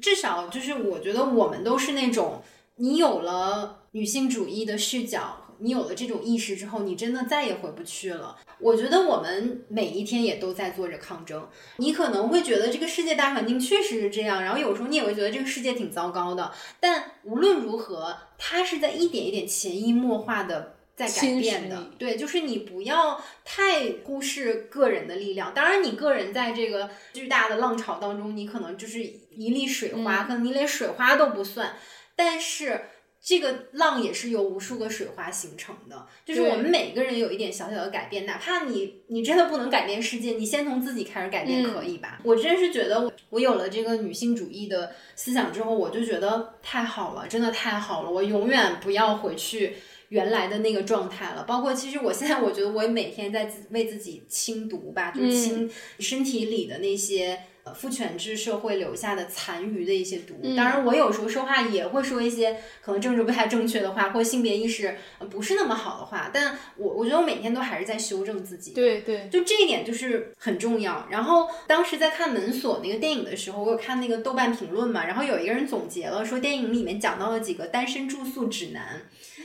[0.00, 2.42] 至少就是我觉得我们都是那种，
[2.76, 5.42] 你有了女性主义的视角。
[5.58, 8.36] 你有了这种意识之后，你真的再也回不去了。
[8.58, 11.48] 我觉得我们每一天也都在做着抗争。
[11.76, 16.52] 你可能会觉得这个世界大环境确实是这样，然后有时候你也会觉得这个世界挺糟糕的。
[16.80, 21.90] 但无论如何，它是在一点一点潜移默化的在改变的。
[21.98, 25.52] 对，就是你不要太忽视个人的力量。
[25.54, 31.76] 当然，你个人在这个巨大的浪潮当中，你可能就是一粒水花，可能你连水花都不算。
[32.14, 32.80] 但是。
[33.22, 42.20] 这个浪也是由无数个水花形成的，就是我们每个人有一点小小的改变，哪怕你你真的不能改变世界，你先从自己开始改变可以吧？
[42.22, 49.74] 我真是觉得我有了这个女性主义的思想之后，我就觉得太好了，真的太好了，我永远不要回去
[50.10, 51.42] 原来的那个状态了。
[51.42, 57.40] 包括其实我现在，我觉得我每天在为自己清毒吧，就清身体里的那些。
[57.74, 64.96] 父权制社会留下的残余的一些毒，当然我有时候说话也会说一些可能政治不太正确的话，或性别意识
[65.30, 68.72] 不是那么好的话，但我我觉得我每天都还是在修正自己。
[68.72, 71.06] 对对，就这一点就是很重要。
[71.10, 79.02] 然后当时在看《门锁》那个电影的时候，我有看那个豆瓣评论嘛，然后有一个人总结了说，电影里面讲到了几个单身住宿指南，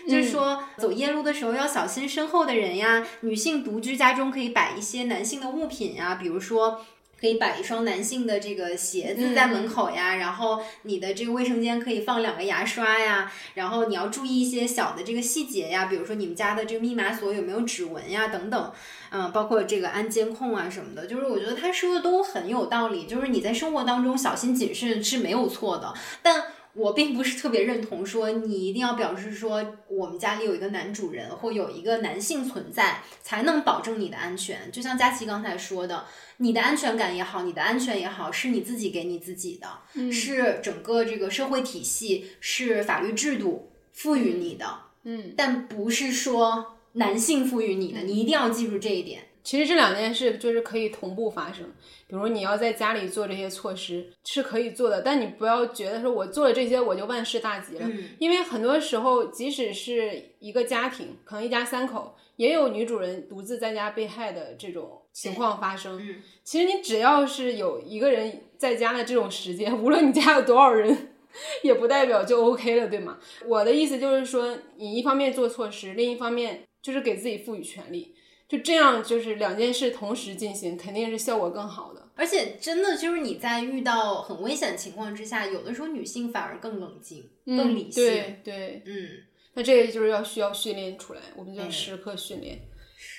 [0.08, 6.86] 就是说走夜路的时候要小心身后的人呀，女性独居家中可以摆一些男性的物品呀，比如说。
[7.22, 18.72] 可以摆一双男性的这个鞋子在门口呀，然后你的这个卫生间可以放两个牙刷呀，然后你要注意一些小的这个细节呀，比如说你们家的这个密码锁有没有指纹呀等等，
[19.12, 25.94] 嗯，包括这个安监控啊什么的，就是我觉得他说的都很有道理，就是你在生活当中小心谨慎是没有错的，
[26.24, 26.44] 但。
[26.74, 34.72] 我并不是特别认同说你一定要表示说我们家里有一个男主人或有一个男性存在才能保证你的安全。
[34.72, 36.06] 就像佳琪刚才说的，
[36.38, 44.66] 你的安全感也好，你的安全也好，是你自己给你自己的，是整个这个社会体系、是法律制度赋予你的。
[45.04, 49.24] 嗯，但不是说男性赋予你的，你一定要记住这一点。
[49.44, 51.66] 其实这两件事就是可以同步发生，
[52.08, 57.90] 比如你要在家里做这些措施是可以做的，但你不要觉得说我做了这些我就万事大吉了，
[58.20, 66.00] 因为很多时候即使是一个家庭，可能一家三口也有女主人独自在家被害的这种情况发生。
[66.44, 71.16] 其实你只要是有一个人在家的这种时间，无论你家有多少人，
[71.64, 73.18] 也不代表就 OK 了，对吗？
[73.48, 78.14] 我的意思就是说，你一方面做措施，另一方面就是给自己赋予权利。
[78.52, 82.06] 就这样，就是两件事同时进行，肯定是效果更好的。
[82.16, 88.04] 而且，真的就是你在遇到很危险的情况之下，有的时候女性反而更冷静、更理性。
[88.04, 89.08] 对对，嗯，
[89.54, 92.60] 那这个就是要需要训练出来，我们就要时刻训练。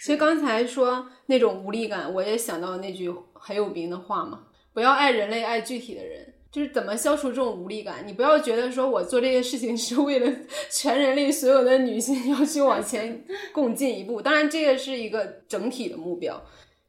[0.02, 4.44] 其实刚才说那种无力感，我也想到那句很有名的话嘛：
[4.74, 6.32] 不要爱人类，爱具体的人。
[6.53, 8.07] 就是怎么消除这种无力感？
[8.07, 10.31] 你不要觉得说我做这些事情是为了
[10.70, 13.24] 全人类所有的女性要去往前
[13.55, 14.20] 共进一步。
[14.20, 16.41] 当然，这个是一个整体的目标。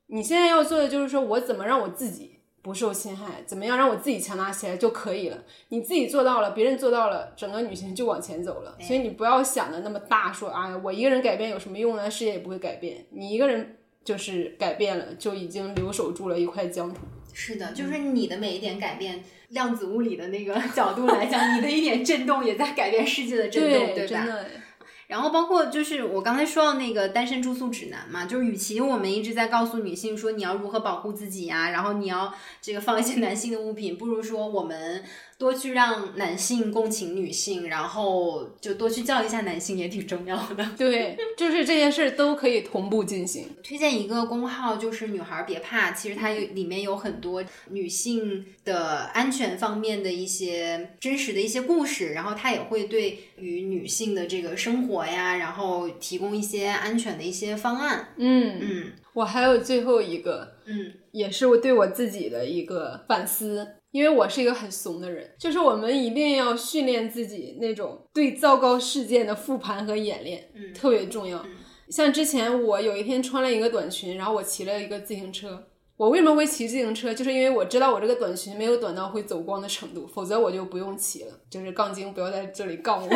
[0.08, 5.42] 你现在要做的就是说我怎么让我自己不受侵害，怎么样让我自己强大起来就可以了。
[5.70, 8.78] 你自己做到了，别人做到了，整个女性就往前走了。
[8.82, 12.12] 所以你不要想的那么大，说啊，我一个人改变有什么用呢？
[12.12, 13.06] 世界也不会改变。
[13.12, 17.00] 你一个人就是改变了，就已经留守住了一块疆土。
[17.34, 24.28] 是的，就是你的每一点改变，量子物理的那个 角度来讲，你的一点震动也在改变世界的震动，对吧？
[25.08, 35.04] 然后包括就是我刚才说到那个单身住宿指南嘛，就是与其我们一直在告诉女性说你要如何保护自己呀，然后你要这个放一些男性的物品，不如说我们。
[35.44, 40.66] 多去让男性共情女性，然后就多去教育一下男性也挺重要的。
[40.78, 43.50] 对，就是这些事儿都可以同步进行。
[43.62, 58.14] 推荐一个公号，就是女孩别怕，其实它里面有很多女性的安全方面的一些真实的一些故事，然后它也会对于女性的这个生活呀，然后提供一些安全的一些方案。
[58.16, 63.68] 嗯嗯，我还有最后一个，嗯，也是我对我自己的一个反思。
[63.94, 71.46] 因为我是一个很怂的人，就是我们一定要训练自己那种对糟糕事件的复盘和演练，嗯，特别重要。
[71.90, 75.68] 像之前我有一天穿了一个短裙，然后我骑了一个自行车。
[75.96, 77.14] 我为什么会骑自行车？
[77.14, 81.32] 就是因为我知道我这个短裙没有短到会走光的程度，否则我就不用骑了。
[81.52, 83.10] 就是杠精不要在这里杠我。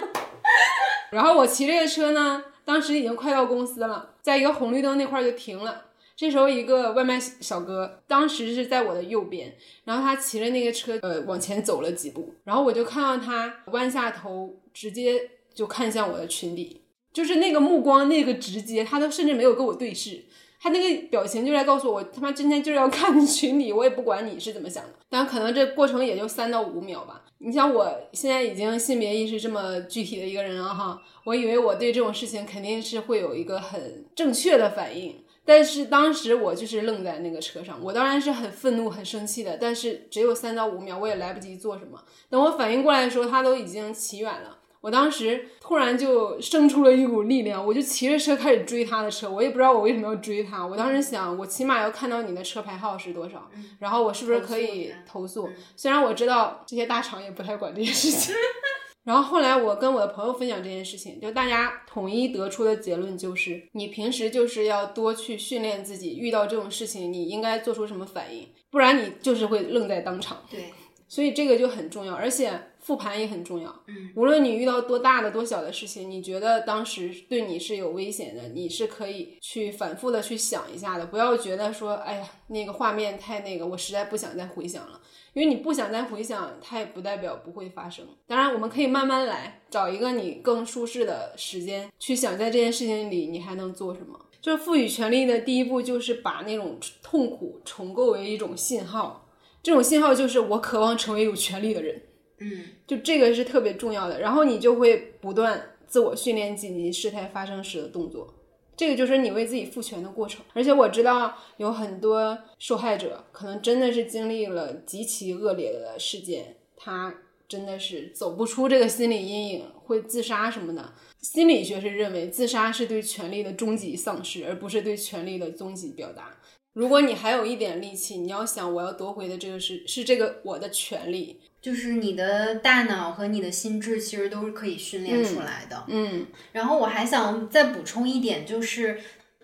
[1.10, 5.86] 然后我骑这个车呢，当时已经快到公司了，在一个红绿灯那块就停了。
[6.16, 16.80] 这时候，一个外卖小哥当时是在我的右边，然后他骑着那个车，呃，往前走了几步，然后我就看到他弯下头，直接就看向我的裙底，
[17.12, 20.24] 就是那个目光，那个直接，他都甚至没有跟我对视，
[20.58, 24.90] 他那个表情就在告诉我，他妈今天就是要看你裙底，我也不管你是怎么想的。
[25.10, 27.24] 但可能这过程也就三到五秒吧。
[27.38, 35.14] 你像我现在已经性别意识这么具体的一个人了哈，我以为我对这种事情肯定是会有一个很正确的反应。
[35.46, 39.56] 但是当时我就是愣在那个车上，我当然是很愤怒、很生气的。
[39.56, 42.02] 但是只有三到五秒，我也来不及做什么。
[42.28, 44.58] 等我反应过来的时候，他都已经骑远了。
[44.82, 49.28] 我当时突然就生出了一股力量，我就骑着车开始追他的车。
[49.30, 50.64] 我也不知道我为什么要追他。
[50.64, 55.48] 我当时想，我起码要看到你的车牌号是多少，然后我是不是可以投诉？
[55.76, 58.34] 虽然我知道这些大厂也不太管这些事情。
[59.06, 70.44] 然后后来我跟我的朋友分享这件事情，就大家统一得出的结论就是，你平时就是要多去训练自己，遇到这种事情你应该做出什么反应，不然你就是会愣在当场。
[70.50, 70.72] 对，
[71.06, 73.72] 所以这个就很重要，而且复盘也很重要。
[73.86, 85.00] 嗯，无论你遇到多大的、多小的事情，你觉得当时对你是有危险的，你是可以去反复的去想一下的，不要觉得说，哎呀，那个画面太那个，我实在不想再回想了。
[85.36, 88.06] 因为你不想再回想，它也不代表不会发生。
[88.26, 94.18] 当然，我们可以慢慢来，找一个你更舒适的时间去想，在这件事情里你还能做什么。
[94.40, 99.28] 就是赋予权利的第一步，就是把那种痛苦重构为一种信号。
[99.62, 102.00] 这种信号就是我渴望成为有权利的人。
[102.38, 104.18] 嗯，就这个是特别重要的。
[104.18, 108.32] 然后你就会不断自我训练紧急事态发生时的动作。
[108.76, 117.14] 这个就是你为自己赋权的过程，而且我知道有很多受害者可能真的是经历了极其恶劣的事件，他
[117.48, 120.92] 真的是走不出这个心理阴影，会自杀什么的。
[121.22, 126.36] 心理学是认为自杀是对权力的终极丧失，而不是对权力的终极表达。
[126.74, 131.40] 如果你还有一点力气，你要想我要夺回的这个是是这个我的权利。
[131.66, 135.82] 就是你的大脑和你的心智其实都是可以训练出来的。
[135.88, 139.00] 嗯，然后我还想再补充一点，就是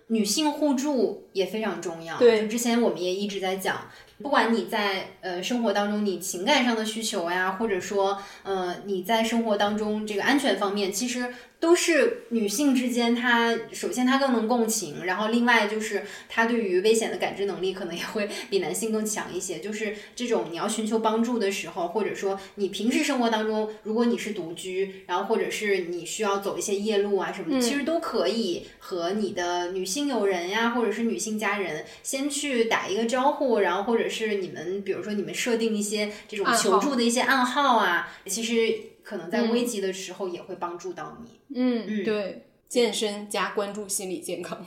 [0.06, 2.16] 女性互助也非常重要。
[2.18, 3.90] 对，就之前我们也一直在讲，
[4.22, 11.34] 不管你在呃生活当中你情感上的需求呀，或者说呃你在生活当中这个安全方面，其实。
[11.62, 19.60] 都是女性之间，她首先她更能共情，然后另外就是她对于危险的感知能力可能也会比男性更强一些。
[19.60, 38.74] 就是这种你要寻求帮助的时候，或者说你平时生活当中，如果你是独居，然后或者是你需要走一些夜路啊什么的，其实都可以和你的女性友人呀，或者是女性家人先去打一个招呼，然后或者是你们比如说你们设定一些这种求助的一些暗号啊，其实。
[39.02, 41.40] 可能在危急的时候也会帮助到你。
[41.54, 44.64] 嗯嗯，对，健身加关注心理健康，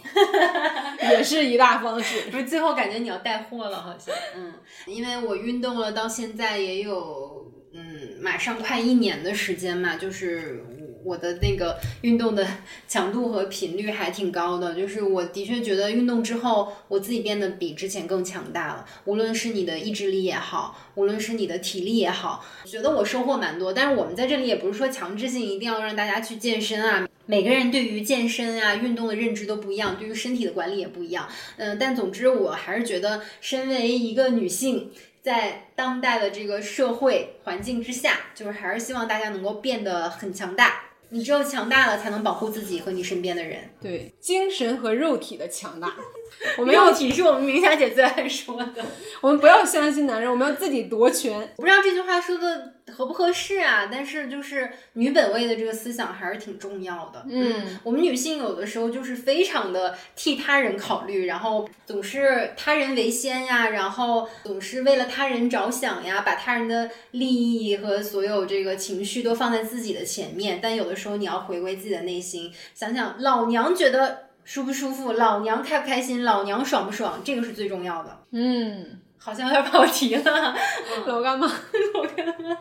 [1.12, 2.30] 也是一大方式。
[2.30, 4.14] 不是，最后感觉你要带货了，好像。
[4.36, 4.53] 嗯，
[4.88, 10.64] 因为我运动了到现在也有，嗯，马上快一年的时间嘛，就是。
[11.06, 12.45] 我的那个运动的
[12.88, 18.86] 强度和频率还挺高的，就是我的确觉得运动之后，我自己变得比之前更强大了。
[19.06, 23.72] 无论是你的意志力也好，无论是你的体力也好，觉得我收获蛮多。
[23.72, 27.07] 但是我们在这里也不是说强制性一定要让大家去健身啊。
[27.27, 31.27] 每个人对于健身啊、运动的认知都不一样，对于身体的管理也不一样。
[31.57, 34.91] 嗯，但总之我还是觉得，身为一个女性，
[35.22, 40.82] 在当代的这个社会环境之下，就是还是希望大家能够变得很强大。
[41.15, 43.69] 你只有强大了，才能保护自己和你身边的人。
[43.81, 45.95] 对，精神和肉体的强大。
[46.57, 48.85] 我们要肉体是我们明霞姐最爱说的。
[49.22, 51.34] 我们不要相信男人，我们要自己夺权。
[51.57, 57.26] 我不知道这句话说的合不合适啊，但是就是女本位的这个思想还是挺重要的。
[57.30, 70.60] 嗯，我们女性有的时候就是非常的替他人考虑，然后总是他人为先呀，然后总是为了他人着想呀，把他人的利益和所有这个情绪都放在自己的前面。
[70.61, 74.24] 但有的时候你要回归自己的内心，想想老娘觉得。
[74.45, 75.13] 舒不舒服？
[75.13, 76.23] 老娘开不开心？
[76.23, 77.19] 老娘爽不爽？
[77.23, 78.17] 这个是最重要的。
[78.31, 80.55] 嗯，好像有点跑题了。
[81.07, 82.55] 老干妈，老干妈。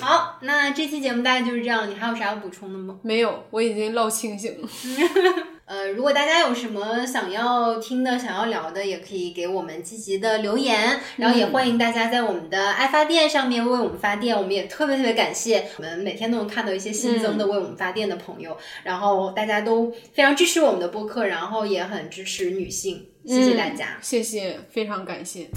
[0.00, 1.90] 好，那这期节目大概就是这样。
[1.90, 2.96] 你还有啥要补充的吗？
[3.02, 4.68] 没有，我已经唠清醒了。
[5.68, 10.98] 呃，如果大家有什么想要听的、想要聊的，也可以给我们积极的留言。
[11.16, 18.56] 然后也欢迎大家在我们的爱发电上面为我们发电，我们也特别特别感谢我们每天都能看到一些新增的为我们发电的朋友。
[18.82, 25.48] 然后大家都非常支持我们的播客，然后也很支持女性，谢谢大家，谢谢，非常感谢。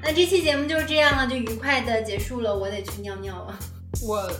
[0.00, 2.56] 那这期节目就是这样了，就愉快的结束了。
[2.56, 3.58] 我得去尿尿了，
[4.06, 4.30] 我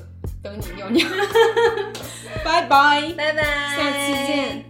[0.40, 1.04] 等你尿尿。
[2.44, 3.42] 拜拜，拜拜，
[3.76, 4.69] 下期见。